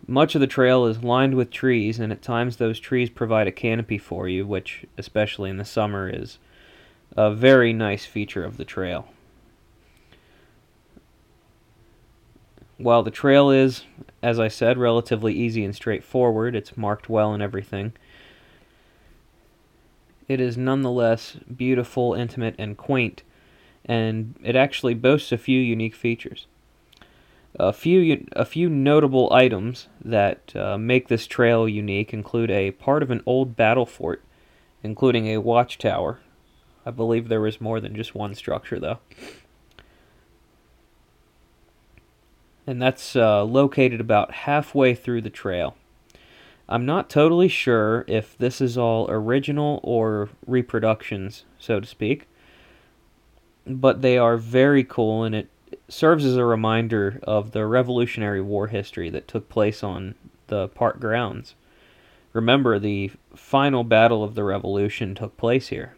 [0.07, 3.52] Much of the trail is lined with trees, and at times those trees provide a
[3.52, 6.38] canopy for you, which, especially in the summer, is
[7.16, 9.09] a very nice feature of the trail.
[12.76, 13.85] While the trail is,
[14.22, 17.92] as I said, relatively easy and straightforward, it's marked well and everything.
[20.28, 23.22] It is nonetheless beautiful, intimate, and quaint,
[23.84, 26.46] and it actually boasts a few unique features.
[27.58, 33.02] A few, a few notable items that uh, make this trail unique include a part
[33.02, 34.22] of an old battle fort,
[34.82, 36.20] including a watchtower.
[36.84, 38.98] I believe there was more than just one structure, though.
[42.66, 45.76] and that's uh, located about halfway through the trail.
[46.68, 52.27] I'm not totally sure if this is all original or reproductions, so to speak,
[53.66, 55.48] but they are very cool and it
[55.88, 60.14] serves as a reminder of the Revolutionary War history that took place on
[60.46, 61.55] the park grounds.
[62.33, 65.96] Remember, the final battle of the Revolution took place here.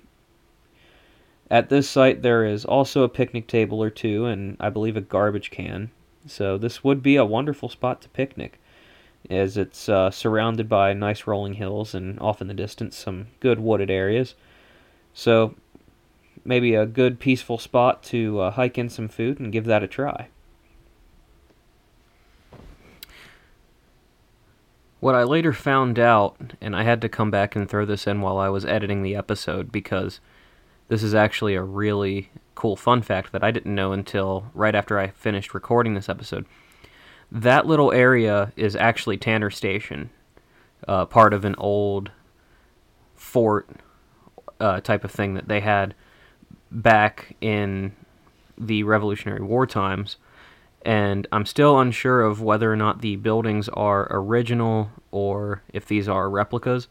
[1.51, 5.01] At this site, there is also a picnic table or two, and I believe a
[5.01, 5.91] garbage can.
[6.27, 8.61] So this would be a wonderful spot to picnic,
[9.31, 13.59] as it's uh, surrounded by nice rolling hills and off in the distance some good
[13.61, 14.35] wooded areas.
[15.15, 15.55] So
[16.45, 19.89] maybe a good peaceful spot to uh, hike in some food and give that a
[19.89, 20.29] try.
[25.01, 28.23] What I later found out, and I had to come back and throw this in
[28.23, 30.21] while I was editing the episode because
[30.89, 34.99] This is actually a really cool fun fact that I didn't know until right after
[34.99, 36.47] I finished recording this episode.
[37.31, 40.11] That little area is actually Tanner Station,
[40.87, 42.11] uh, part of an old
[43.15, 43.69] fort
[44.61, 45.95] uh, type of thing that they had
[46.71, 47.93] back in
[48.57, 50.17] the Revolutionary War times.
[50.83, 56.09] And I'm still unsure of whether or not the buildings are original or if these
[56.09, 56.87] are replicas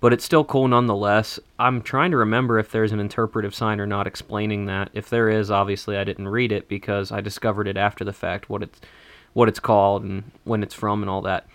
[0.00, 1.38] but it's still cool nonetheless.
[1.58, 4.90] I'm trying to remember if there's an interpretive sign or not explaining that.
[4.94, 8.48] If there is, obviously I didn't read it because I discovered it after the fact
[8.48, 8.80] what it's
[9.32, 11.46] what it's called and when it's from and all that.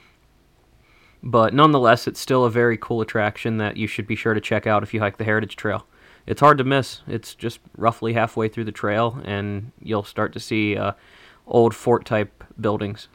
[1.22, 4.68] But nonetheless, it's still a very cool attraction that you should be sure to check
[4.68, 5.86] out if you hike the Heritage Trail.
[6.28, 7.02] It's hard to miss.
[7.08, 10.94] It's just roughly halfway through the trail, and you'll start to see uh,
[11.48, 13.08] old fort type buildings.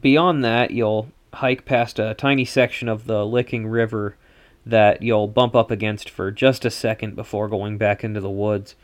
[0.00, 4.16] Beyond that, you'll hike past a tiny section of the Licking River
[4.64, 8.74] that you'll bump up against for just a second before going back into the woods.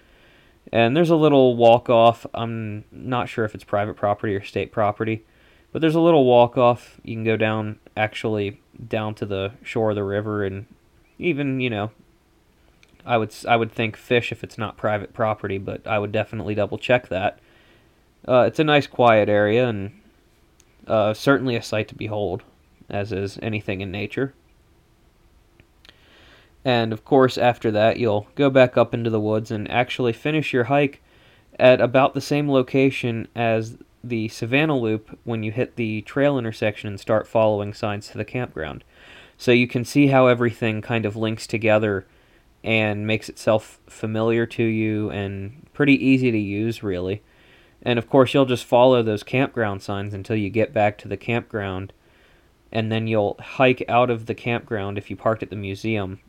[0.72, 2.26] And there's a little walk off.
[2.34, 5.24] I'm not sure if it's private property or state property,
[5.72, 7.00] but there's a little walk off.
[7.02, 10.66] You can go down, actually, down to the shore of the river, and
[11.18, 11.90] even, you know,
[13.06, 16.54] I would I would think fish if it's not private property, but I would definitely
[16.54, 17.38] double check that.
[18.26, 19.98] Uh, it's a nice quiet area, and
[20.86, 22.42] uh, certainly a sight to behold,
[22.90, 24.34] as is anything in nature.
[26.68, 30.52] And of course, after that, you'll go back up into the woods and actually finish
[30.52, 31.00] your hike
[31.58, 36.88] at about the same location as the Savannah Loop when you hit the trail intersection
[36.88, 38.84] and start following signs to the campground.
[39.38, 42.06] So you can see how everything kind of links together
[42.62, 47.22] and makes itself familiar to you and pretty easy to use, really.
[47.80, 51.16] And of course, you'll just follow those campground signs until you get back to the
[51.16, 51.94] campground.
[52.70, 56.20] And then you'll hike out of the campground if you parked at the museum.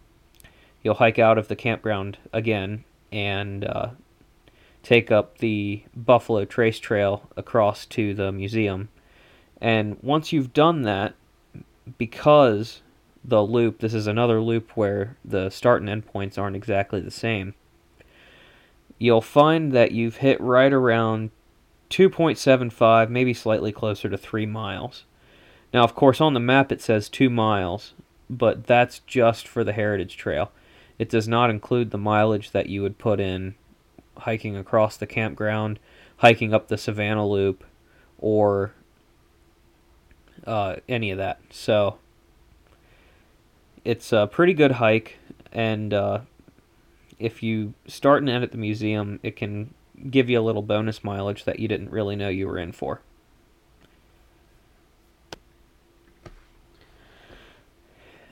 [0.83, 3.89] You'll hike out of the campground again and uh,
[4.83, 8.89] take up the Buffalo Trace Trail across to the museum.
[9.61, 11.15] And once you've done that,
[11.97, 12.81] because
[13.23, 17.11] the loop, this is another loop where the start and end points aren't exactly the
[17.11, 17.55] same,
[18.97, 21.31] you'll find that you've hit right around
[21.89, 25.05] 2.75, maybe slightly closer to 3 miles.
[25.73, 27.93] Now, of course, on the map it says 2 miles,
[28.29, 30.51] but that's just for the Heritage Trail.
[30.99, 33.55] It does not include the mileage that you would put in
[34.17, 35.79] hiking across the campground,
[36.17, 37.63] hiking up the Savannah Loop,
[38.19, 38.73] or
[40.45, 41.39] uh, any of that.
[41.49, 41.97] So,
[43.85, 45.17] it's a pretty good hike,
[45.53, 46.19] and uh,
[47.17, 49.73] if you start and end at the museum, it can
[50.09, 53.01] give you a little bonus mileage that you didn't really know you were in for.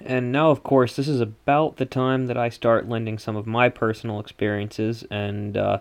[0.07, 3.45] And now, of course, this is about the time that I start lending some of
[3.45, 5.79] my personal experiences and uh,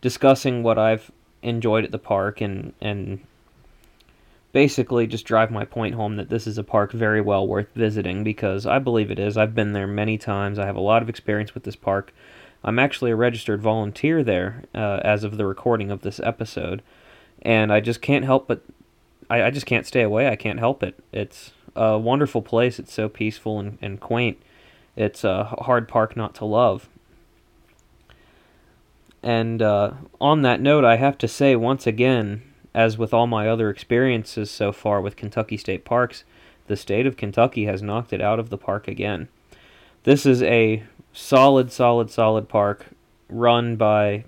[0.00, 1.10] discussing what I've
[1.42, 3.18] enjoyed at the park and, and
[4.52, 8.22] basically just drive my point home that this is a park very well worth visiting
[8.22, 9.36] because I believe it is.
[9.36, 10.56] I've been there many times.
[10.56, 12.14] I have a lot of experience with this park.
[12.62, 16.80] I'm actually a registered volunteer there uh, as of the recording of this episode,
[17.42, 18.62] and I just can't help but
[19.28, 20.28] I, I, just can't stay away.
[20.28, 20.94] I can't help it.
[21.12, 22.78] It's a wonderful place.
[22.78, 24.38] It's so peaceful and, and quaint.
[24.96, 26.88] It's a hard park not to love.
[29.22, 32.42] And uh, on that note, I have to say once again,
[32.74, 36.24] as with all my other experiences so far with Kentucky State Parks,
[36.66, 39.28] the state of Kentucky has knocked it out of the park again.
[40.02, 40.82] This is a
[41.12, 42.86] solid, solid, solid park
[43.28, 44.24] run by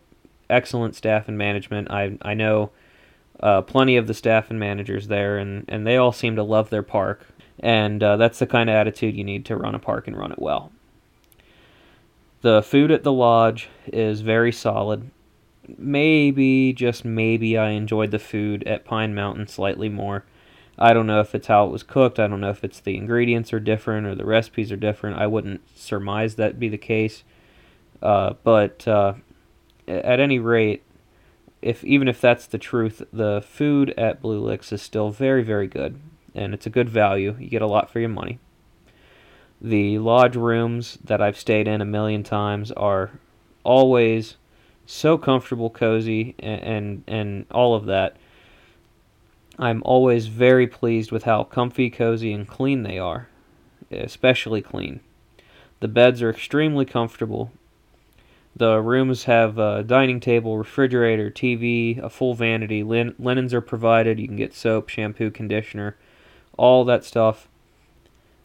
[0.49, 1.91] excellent staff and management.
[1.91, 2.71] I I know
[3.41, 6.71] uh, plenty of the staff and managers there, and and they all seem to love
[6.71, 7.27] their park.
[7.61, 10.33] And uh, that's the kind of attitude you need to run a park and run
[10.33, 10.73] it well.
[12.43, 15.11] The food at the lodge is very solid.
[15.79, 20.25] Maybe, just maybe, I enjoyed the food at Pine Mountain slightly more.
[20.79, 22.19] I don't know if it's how it was cooked.
[22.21, 25.19] I don't know if it's the ingredients are different or the recipes are different.
[25.19, 27.25] I wouldn't surmise that be the case.
[28.03, 29.15] Uh, but uh,
[29.89, 30.83] at any rate,
[31.63, 35.67] if even if that's the truth, the food at Blue Licks is still very, very
[35.67, 35.99] good,
[36.37, 37.37] and it's a good value.
[37.41, 38.39] You get a lot for your money.
[39.61, 43.11] The lodge rooms that I've stayed in a million times are
[43.65, 44.37] always
[44.85, 48.17] so comfortable, cozy, and and, and all of that
[49.59, 53.29] I'm always very pleased with how comfy, cozy, and clean they are,
[53.91, 55.01] especially clean.
[55.81, 57.53] The beds are extremely comfortable.
[58.55, 62.83] The rooms have a dining table, refrigerator, TV, a full vanity.
[62.83, 64.19] Lin- linens are provided.
[64.19, 65.97] You can get soap, shampoo, conditioner,
[66.57, 67.49] all that stuff.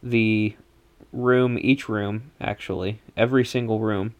[0.03, 0.55] The
[1.11, 4.15] room, each room, actually, every single room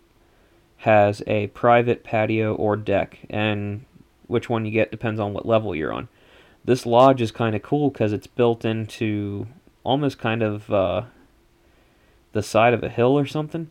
[0.78, 3.86] has a private patio or deck, and
[4.28, 6.08] which one you get depends on what level you're on.
[6.64, 9.48] This lodge is kind of cool because it's built into
[9.84, 11.04] almost kind of uh,
[12.34, 13.70] the side of a hill or something,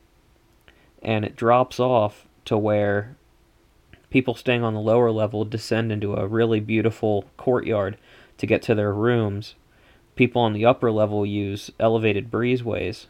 [1.03, 3.17] and it drops off to where
[4.11, 7.97] people staying on the lower level descend into a really beautiful courtyard
[8.39, 9.55] to get to their rooms.
[10.21, 13.07] People on the upper level use elevated breezeways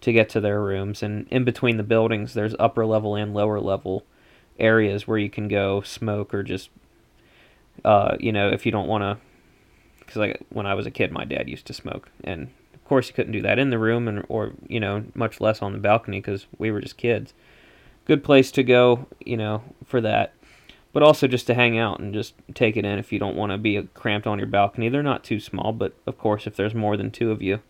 [0.00, 3.60] to get to their rooms, and in between the buildings, there's upper level and lower
[3.60, 4.04] level
[4.58, 6.70] areas where you can go smoke or just,
[7.84, 9.16] uh, you know, if you don't want to.
[10.00, 13.06] Because like when I was a kid, my dad used to smoke, and of course
[13.06, 15.78] you couldn't do that in the room, and or you know much less on the
[15.78, 17.32] balcony because we were just kids.
[18.06, 20.34] Good place to go, you know, for that
[20.92, 23.52] but also just to hang out and just take it in if you don't want
[23.52, 24.88] to be cramped on your balcony.
[24.88, 27.60] They're not too small, but of course, if there's more than two of you,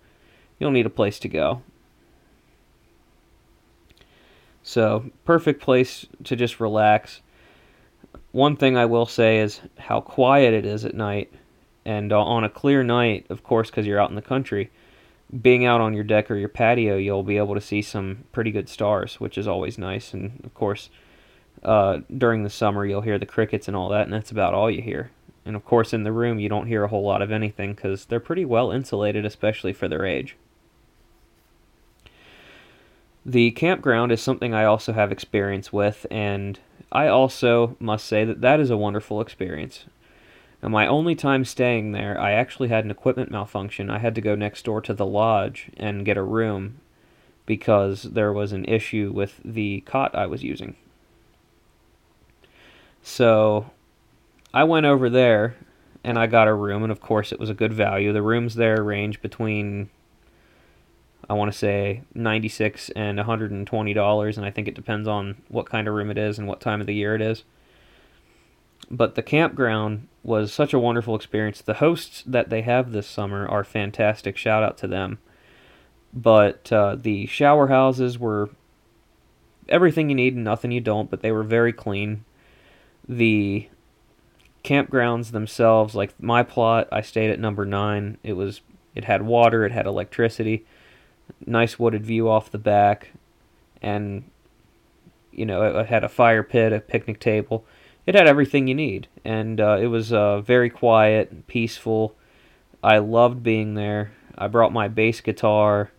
[0.59, 1.63] you'll need a place to go.
[4.63, 7.21] So, perfect place to just relax.
[8.33, 11.33] One thing I will say is how quiet it is at night.
[11.85, 14.71] And uh, on a clear night, of course, because you're out in the country,
[15.41, 18.51] being out on your deck or your patio, you'll be able to see some pretty
[18.51, 20.13] good stars, which is always nice.
[20.13, 20.91] And of course,
[21.63, 24.71] uh, during the summer, you'll hear the crickets and all that, and that's about all
[24.71, 25.11] you hear.
[25.45, 28.05] And of course, in the room, you don't hear a whole lot of anything because
[28.05, 30.37] they're pretty well insulated, especially for their age.
[33.25, 36.59] The campground is something I also have experience with, and
[36.91, 39.85] I also must say that that is a wonderful experience.
[40.63, 43.91] Now, my only time staying there, I actually had an equipment malfunction.
[43.91, 46.81] I had to go next door to the lodge and get a room
[47.47, 50.77] because there was an issue with the cot I was using.
[53.21, 53.71] So
[54.55, 55.55] I went over there
[56.03, 58.15] and I got a room, and of course, it was a good value.
[58.15, 59.91] The rooms there range between,
[61.29, 65.87] I want to say, 96 and $120, and I think it depends on what kind
[65.87, 67.45] of room it is and what time of the year it is.
[68.91, 71.61] But the campground was such a wonderful experience.
[71.61, 74.39] The hosts that they have this summer are fantastic.
[74.39, 75.19] Shout out to them.
[76.15, 78.49] But uh, the shower houses were
[79.69, 82.25] everything you need and nothing you don't, but they were very clean
[83.11, 83.69] the
[84.63, 88.19] campgrounds themselves, like my plot, I stayed at number nine.
[88.23, 88.61] It was
[88.95, 90.65] it had water, it had electricity,
[91.45, 93.11] nice wooded view off the back,
[93.83, 94.31] and
[95.33, 97.65] you know it, had a fire pit, a picnic table.
[98.07, 102.15] It had everything you need, and uh, it was uh, very quiet, and peaceful.
[102.83, 104.13] I loved being there.
[104.39, 105.91] I brought my bass guitar,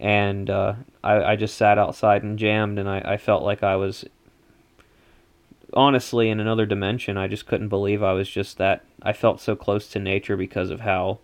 [0.00, 3.76] and uh, I, I, just sat outside and jammed, and I, I felt like I
[3.76, 4.04] was
[5.76, 7.16] honestly in another dimension.
[7.16, 8.84] I just couldn't believe I was just that.
[9.02, 11.18] I felt so close to nature because of how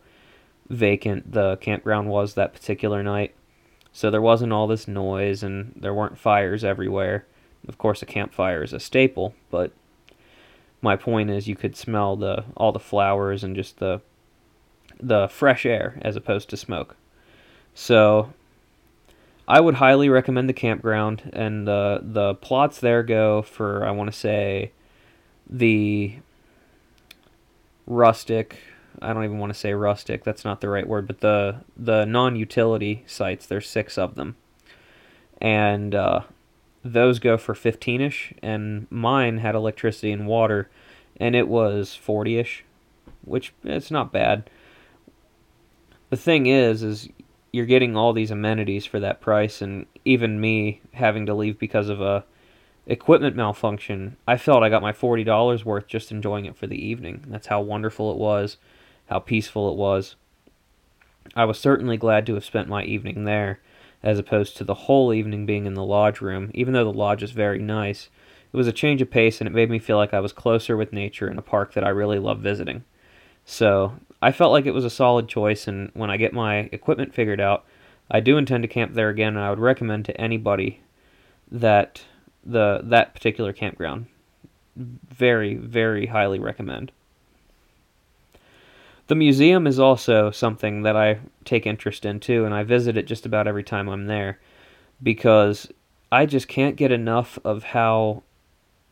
[0.68, 3.34] vacant the campground was that particular night.
[3.92, 7.26] So there wasn't all this noise and there weren't fires everywhere.
[7.66, 9.72] Of course, a campfire is a staple, but
[10.80, 14.00] my point is you could smell the all the flowers and just the
[15.00, 16.96] the fresh air as opposed to smoke.
[17.74, 18.32] So
[19.48, 24.10] I would highly recommend the campground, and the the plots there go for I want
[24.10, 24.72] to say
[25.48, 26.14] the
[27.86, 28.58] rustic.
[29.00, 30.22] I don't even want to say rustic.
[30.22, 33.46] That's not the right word, but the the non-utility sites.
[33.46, 34.36] There's six of them,
[35.40, 36.20] and uh,
[36.84, 38.34] those go for fifteen-ish.
[38.42, 40.70] And mine had electricity and water,
[41.18, 42.64] and it was forty-ish,
[43.24, 44.48] which it's not bad.
[46.10, 47.08] The thing is, is
[47.52, 51.88] you're getting all these amenities for that price and even me having to leave because
[51.88, 52.24] of a
[52.86, 57.24] equipment malfunction i felt i got my $40 worth just enjoying it for the evening.
[57.28, 58.56] That's how wonderful it was
[59.12, 60.16] how peaceful it was.
[61.36, 63.60] I was certainly glad to have spent my evening there
[64.02, 66.50] as opposed to the whole evening being in the lodge room.
[66.54, 68.08] Even though the lodge is very nice
[68.52, 70.76] it was a change of pace and it made me feel like i was closer
[70.76, 72.84] with nature in a park that i really love visiting.
[73.44, 77.12] So I felt like it was a solid choice, and when I get my equipment
[77.12, 77.64] figured out,
[78.08, 80.80] I do intend to camp there again, and I would recommend to anybody
[81.50, 82.02] that
[82.44, 84.06] the that particular campground.
[84.76, 86.92] Very, very highly recommend.
[89.08, 93.06] The museum is also something that I take interest in too, and I visit it
[93.06, 94.38] just about every time I'm there
[95.02, 95.68] because
[96.12, 98.22] I just can't get enough of how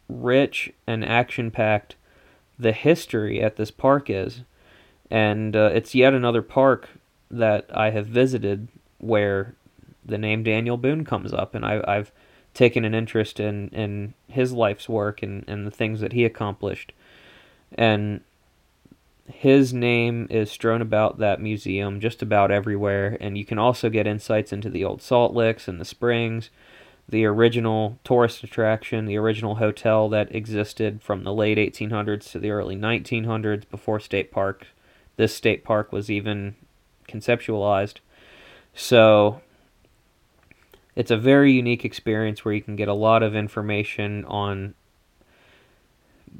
[0.09, 1.95] rich and action packed
[2.59, 4.41] the history at this park is
[5.11, 6.89] and uh, it's yet another park
[7.31, 9.55] that I have visited where
[10.05, 12.13] the name Daniel Boone comes up, and I, I've
[12.55, 16.93] taken an interest in, in his life's work and, and the things that he accomplished.
[17.77, 18.21] And
[19.27, 24.07] his name is strewn about that museum just about everywhere, and you can also get
[24.07, 26.51] insights into the old salt licks and the springs,
[27.09, 32.51] the original tourist attraction, the original hotel that existed from the late 1800s to the
[32.51, 34.67] early 1900s before state park.
[35.21, 36.57] This state park was even
[37.07, 37.97] conceptualized.
[38.73, 39.43] So
[40.97, 44.73] it's a very unique experience where you can get a lot of information on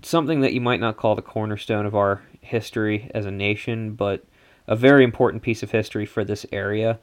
[0.03, 4.25] something that you might not call the cornerstone of our history as a nation, but
[4.67, 6.99] a very important piece of history for this area,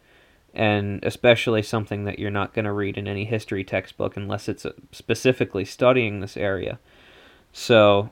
[0.55, 4.65] and especially something that you're not going to read in any history textbook unless it's
[4.65, 6.79] uh, specifically studying this area.
[7.53, 8.09] So,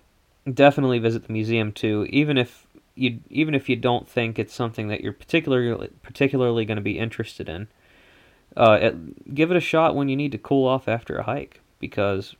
[0.53, 2.64] definitely visit the museum too, even if
[2.95, 6.97] you even if you don't think it's something that you're particularly particularly going to be
[6.97, 7.67] interested in.
[8.57, 11.59] Uh, it, give it a shot when you need to cool off after a hike
[11.79, 12.35] because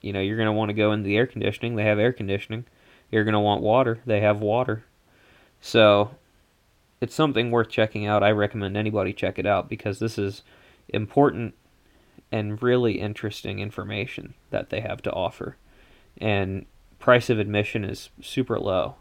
[0.00, 1.74] you know you're going to want to go into the air conditioning.
[1.74, 2.64] They have air conditioning.
[3.10, 4.00] You're going to want water.
[4.06, 4.84] They have water.
[5.60, 6.16] So
[7.00, 8.22] it's something worth checking out.
[8.22, 10.42] I recommend anybody check it out because this is
[10.88, 11.54] important
[12.30, 15.56] and really interesting information that they have to offer.
[16.18, 16.66] And
[16.98, 18.96] price of admission is super low.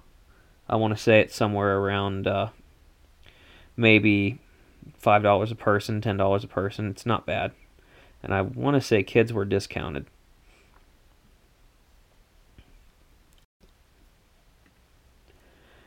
[0.67, 2.49] I want to say it's somewhere around uh,
[3.75, 4.39] maybe
[4.97, 6.89] five dollars a person, ten dollars a person.
[6.89, 7.51] It's not bad,
[8.21, 10.05] and I want to say kids were discounted.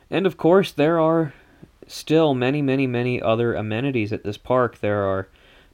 [0.09, 1.33] And of course, there are
[1.85, 4.79] still many, many, many other amenities at this park.
[4.79, 5.27] There are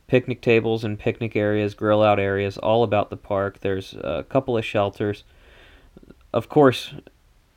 [0.08, 3.60] picnic tables and picnic areas, grill out areas, all about the park.
[3.62, 5.24] There's a couple of shelters.
[6.34, 6.93] Of course,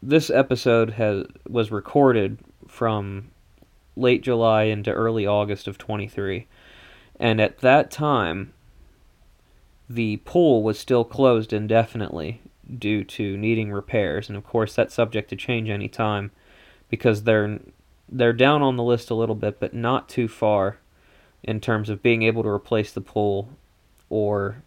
[0.03, 2.39] this episode has was recorded
[2.69, 3.31] from
[3.97, 6.47] late July into early August of 23.
[7.19, 8.53] And at that time,
[9.89, 12.43] the pool was still closed indefinitely
[12.79, 14.29] due to needing repairs.
[14.29, 16.31] And of course, that's subject to change any time
[16.89, 17.61] because they're
[18.09, 20.79] they're down on the list a little bit, but not too far
[21.43, 23.49] in terms of being able to replace the pool
[24.09, 24.63] or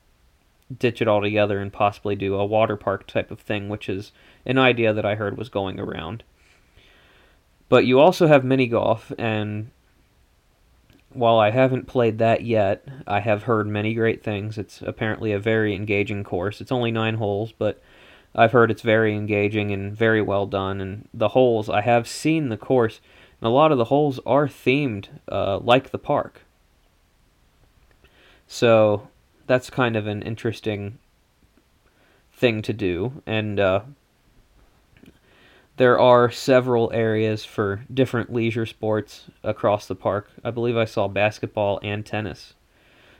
[0.78, 4.11] ditch it all together and possibly do a water park type of thing, which is
[4.45, 6.24] an idea that I heard was going around.
[7.70, 9.72] But you also have mini golf, and
[11.11, 14.57] while I haven't played that yet, I have heard many great things.
[14.57, 16.61] It's apparently a very engaging course.
[16.61, 17.82] It's only nine holes, but
[18.36, 20.82] I've heard it's very engaging and very well done.
[20.82, 23.01] And the holes, I have seen the course,
[23.41, 26.41] and a lot of the holes are themed uh, like the park.
[28.47, 29.07] So
[29.50, 31.00] that's kind of an interesting
[32.32, 33.24] thing to do.
[33.26, 33.82] And uh,
[35.78, 40.30] there are several areas for different leisure sports across the park.
[40.45, 42.54] I believe I saw basketball and tennis.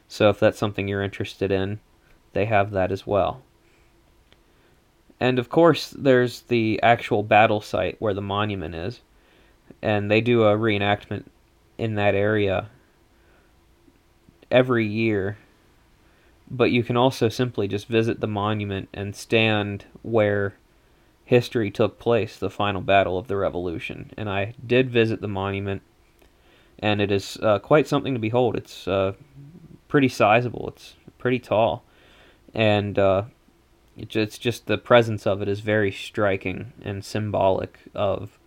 [0.08, 1.80] So if that's something you're interested in,
[2.34, 3.42] they have that as well.
[5.20, 9.02] And of course, there's the actual battle site where the monument is.
[9.82, 11.24] And they do a reenactment
[11.80, 12.70] in that area
[14.52, 15.40] every year.
[16.52, 20.56] But you can also simply just visit the monument and stand where
[21.24, 24.12] history took place, the final battle of the Revolution.
[24.18, 25.84] And I did visit the monument,
[26.80, 28.56] and it is uh, quite something to behold.
[28.56, 29.14] It's uh,
[29.88, 31.84] pretty sizable, it's pretty tall.
[32.56, 33.24] And uh,
[33.96, 38.40] it's just the presence of it is very striking and symbolic of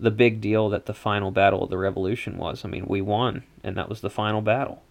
[0.00, 2.64] the big deal that the final battle of the revolution was.
[2.64, 4.82] I mean, we won, and that was the final battle.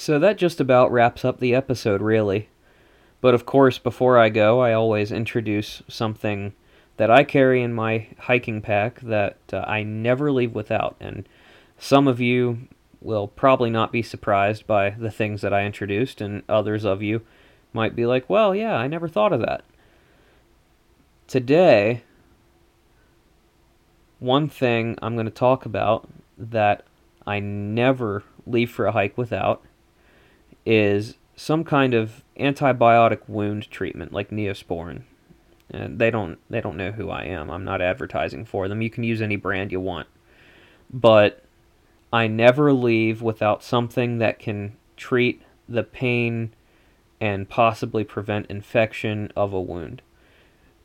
[0.00, 2.48] So that just about wraps up the episode, really.
[3.20, 6.54] But of course, before I go, I always introduce something
[6.96, 10.96] that I carry in my hiking pack that uh, I never leave without.
[11.00, 11.28] And
[11.78, 12.66] some of you
[13.02, 17.20] will probably not be surprised by the things that I introduced, and others of you
[17.74, 19.64] might be like, well, yeah, I never thought of that.
[21.28, 22.04] Today,
[24.18, 26.86] one thing I'm going to talk about that
[27.26, 29.62] I never leave for a hike without
[30.66, 35.02] is some kind of antibiotic wound treatment like Neosporin.
[35.70, 37.50] And they don't they don't know who I am.
[37.50, 38.82] I'm not advertising for them.
[38.82, 40.08] You can use any brand you want.
[40.92, 41.44] But
[42.12, 46.52] I never leave without something that can treat the pain
[47.20, 50.02] and possibly prevent infection of a wound.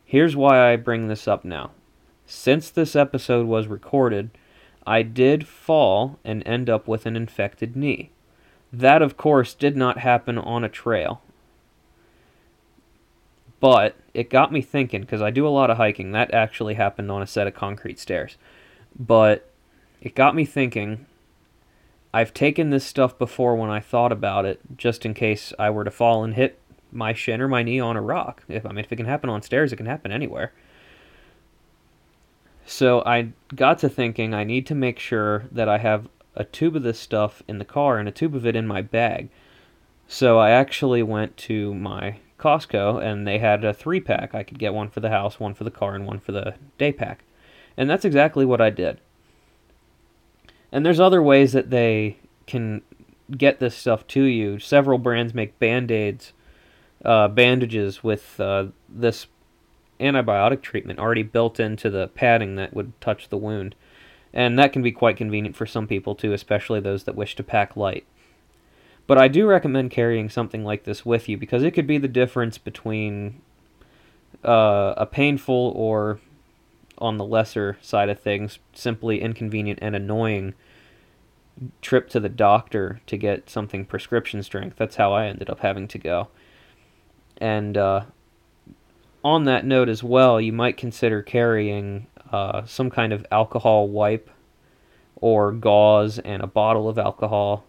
[0.04, 1.72] Here's why I bring this up now.
[2.28, 4.30] Since this episode was recorded,
[4.86, 8.12] I did fall and end up with an infected knee.
[8.72, 11.22] That, of course, did not happen on a trail.
[13.60, 16.12] But it got me thinking because I do a lot of hiking.
[16.12, 18.38] That actually happened on a set of concrete stairs.
[18.98, 19.50] But
[20.02, 21.06] it got me thinking
[22.14, 25.84] I've taken this stuff before when I thought about it, just in case I were
[25.84, 26.60] to fall and hit
[26.92, 28.44] my shin or my knee on a rock.
[28.48, 30.54] If I mean, if it can happen on stairs, it can happen anywhere.
[32.66, 36.76] So I got to thinking I need to make sure that I have a tube
[36.76, 39.30] of this stuff in the car and a tube of it in my bag.
[40.08, 44.36] So I actually went to my Costco and they had a three pack.
[44.36, 46.56] I could get one for the house, one for the car, and one for the
[46.78, 47.24] day pack.
[47.78, 49.00] And that's exactly what I did.
[50.72, 52.18] And there's other ways that they
[52.48, 52.82] can
[53.38, 54.60] get this stuff to you.
[54.60, 56.34] Several brands make band aids,
[57.04, 59.28] uh, bandages with uh, this
[60.00, 63.76] antibiotic treatment already built into the padding that would touch the wound.
[64.36, 67.44] And that can be quite convenient for some people too, especially those that wish to
[67.44, 68.06] pack light.
[69.08, 72.10] But I do recommend carrying something like this with you because it could be the
[72.10, 73.42] difference between
[74.44, 76.20] uh, a painful or,
[76.98, 80.54] on the lesser side of things, simply inconvenient and annoying
[81.82, 84.76] trip to the doctor to get something prescription strength.
[84.78, 86.28] That's how I ended up having to go.
[87.38, 88.06] And uh,
[89.24, 94.30] on that note as well, you might consider carrying uh, some kind of alcohol wipe
[95.16, 97.64] or gauze and a bottle of alcohol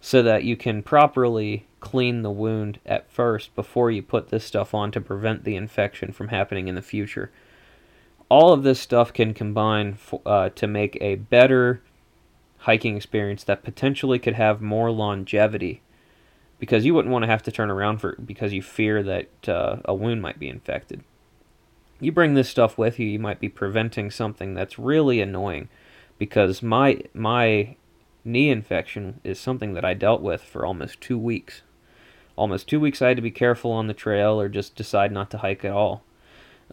[0.00, 4.72] so that you can properly clean the wound at first before you put this stuff
[4.72, 7.30] on to prevent the infection from happening in the future.
[8.30, 11.82] All of this stuff can combine uh, to make a better
[12.60, 15.82] hiking experience that potentially could have more longevity
[16.58, 19.76] because you wouldn't want to have to turn around for because you fear that uh,
[19.84, 21.02] a wound might be infected.
[22.04, 25.70] You bring this stuff with you, you might be preventing something that's really annoying
[26.18, 27.76] because my my
[28.26, 31.62] knee infection is something that I dealt with for almost 2 weeks.
[32.36, 35.30] Almost 2 weeks I had to be careful on the trail or just decide not
[35.30, 36.02] to hike at all.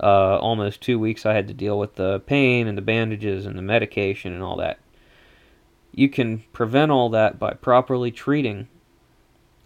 [0.04, 3.58] Uh, almost 2 weeks I had to deal with the pain and the bandages and
[3.58, 4.80] the medication and all that.
[5.94, 8.68] You can prevent all that by properly treating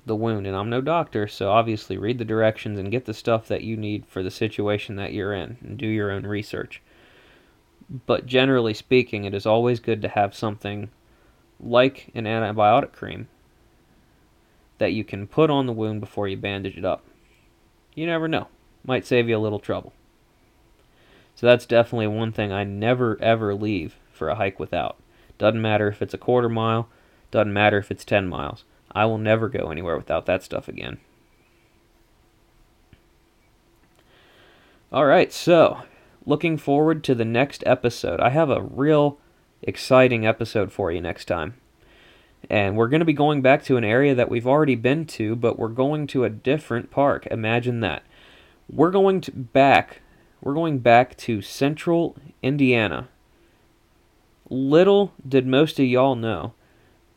[0.06, 0.48] the wound.
[0.48, 3.76] And I'm no doctor, so obviously read the directions and get the stuff that you
[3.76, 6.82] need for the situation that you're in and do your own research.
[8.06, 10.90] But generally speaking, it is always good to have something
[11.60, 13.28] like an antibiotic cream
[14.78, 17.04] that you can put on the wound before you bandage it up.
[17.94, 18.48] You never know.
[18.84, 19.94] Might save you a little trouble.
[21.36, 24.98] So that's definitely one thing I never ever leave for a hike without.
[25.38, 26.88] Doesn't matter if it's a quarter mile,
[27.32, 28.64] doesn't matter if it's 10 miles.
[28.96, 30.98] I will never go anywhere without that stuff again.
[34.92, 35.82] All right, so
[36.26, 38.20] looking forward to the next episode.
[38.20, 39.20] I have a real
[39.62, 41.56] exciting episode for you next time.
[42.50, 45.36] And we're going to be going back to an area that we've already been to,
[45.36, 47.28] but we're going to a different park.
[47.32, 48.04] Imagine that.
[48.70, 50.02] We're going to back
[50.46, 53.10] we're going back to central Indiana.
[54.48, 56.54] Little did most of y'all know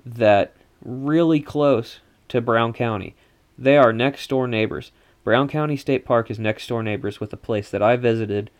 [0.05, 0.55] that
[0.85, 3.15] really close to Brown County.
[3.57, 4.93] They are next door neighbors.
[5.25, 8.51] Brown County State Park is next door neighbors with a place that I visited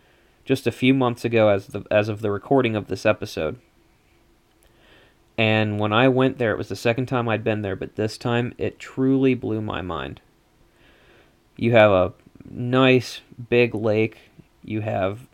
[0.45, 3.59] just a few months ago as the as of the recording of this episode.
[5.37, 8.17] And when I went there, it was the second time I'd been there, but this
[8.17, 10.19] time it truly blew my mind.
[11.55, 12.13] You have a
[12.49, 14.17] nice big lake.
[14.63, 15.27] You have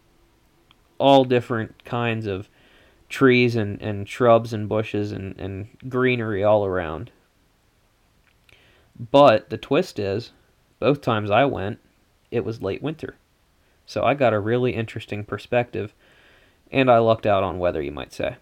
[1.00, 2.50] all different kinds of
[3.16, 7.11] trees and, and shrubs and bushes and, and greenery all around.
[9.09, 10.32] But the twist is,
[10.80, 11.80] both times I went,
[12.30, 13.16] it was late winter.
[13.86, 15.93] So I got a really interesting perspective,
[16.70, 18.36] and I lucked out on weather, you might say.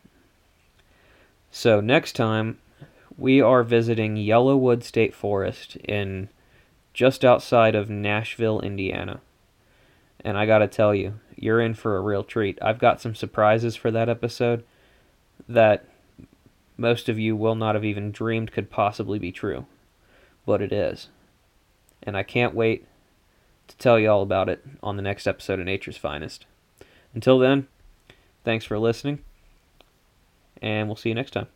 [1.52, 2.58] So next time,
[3.16, 6.30] we are visiting Yellowwood State Forest in
[6.96, 9.22] just outside of Nashville, Indiana.
[10.24, 12.58] And I got to tell you, you're in for a real treat.
[12.62, 14.64] I've got some surprises for that episode
[15.48, 15.86] that
[16.78, 19.66] most of you will not have even dreamed could possibly be true.
[20.46, 21.10] But it is.
[22.02, 22.86] And I can't wait
[23.68, 26.46] to tell you all about it on the next episode of Nature's Finest.
[27.14, 27.68] Until then,
[28.44, 29.20] thanks for listening,
[30.62, 31.48] and we'll see you next time.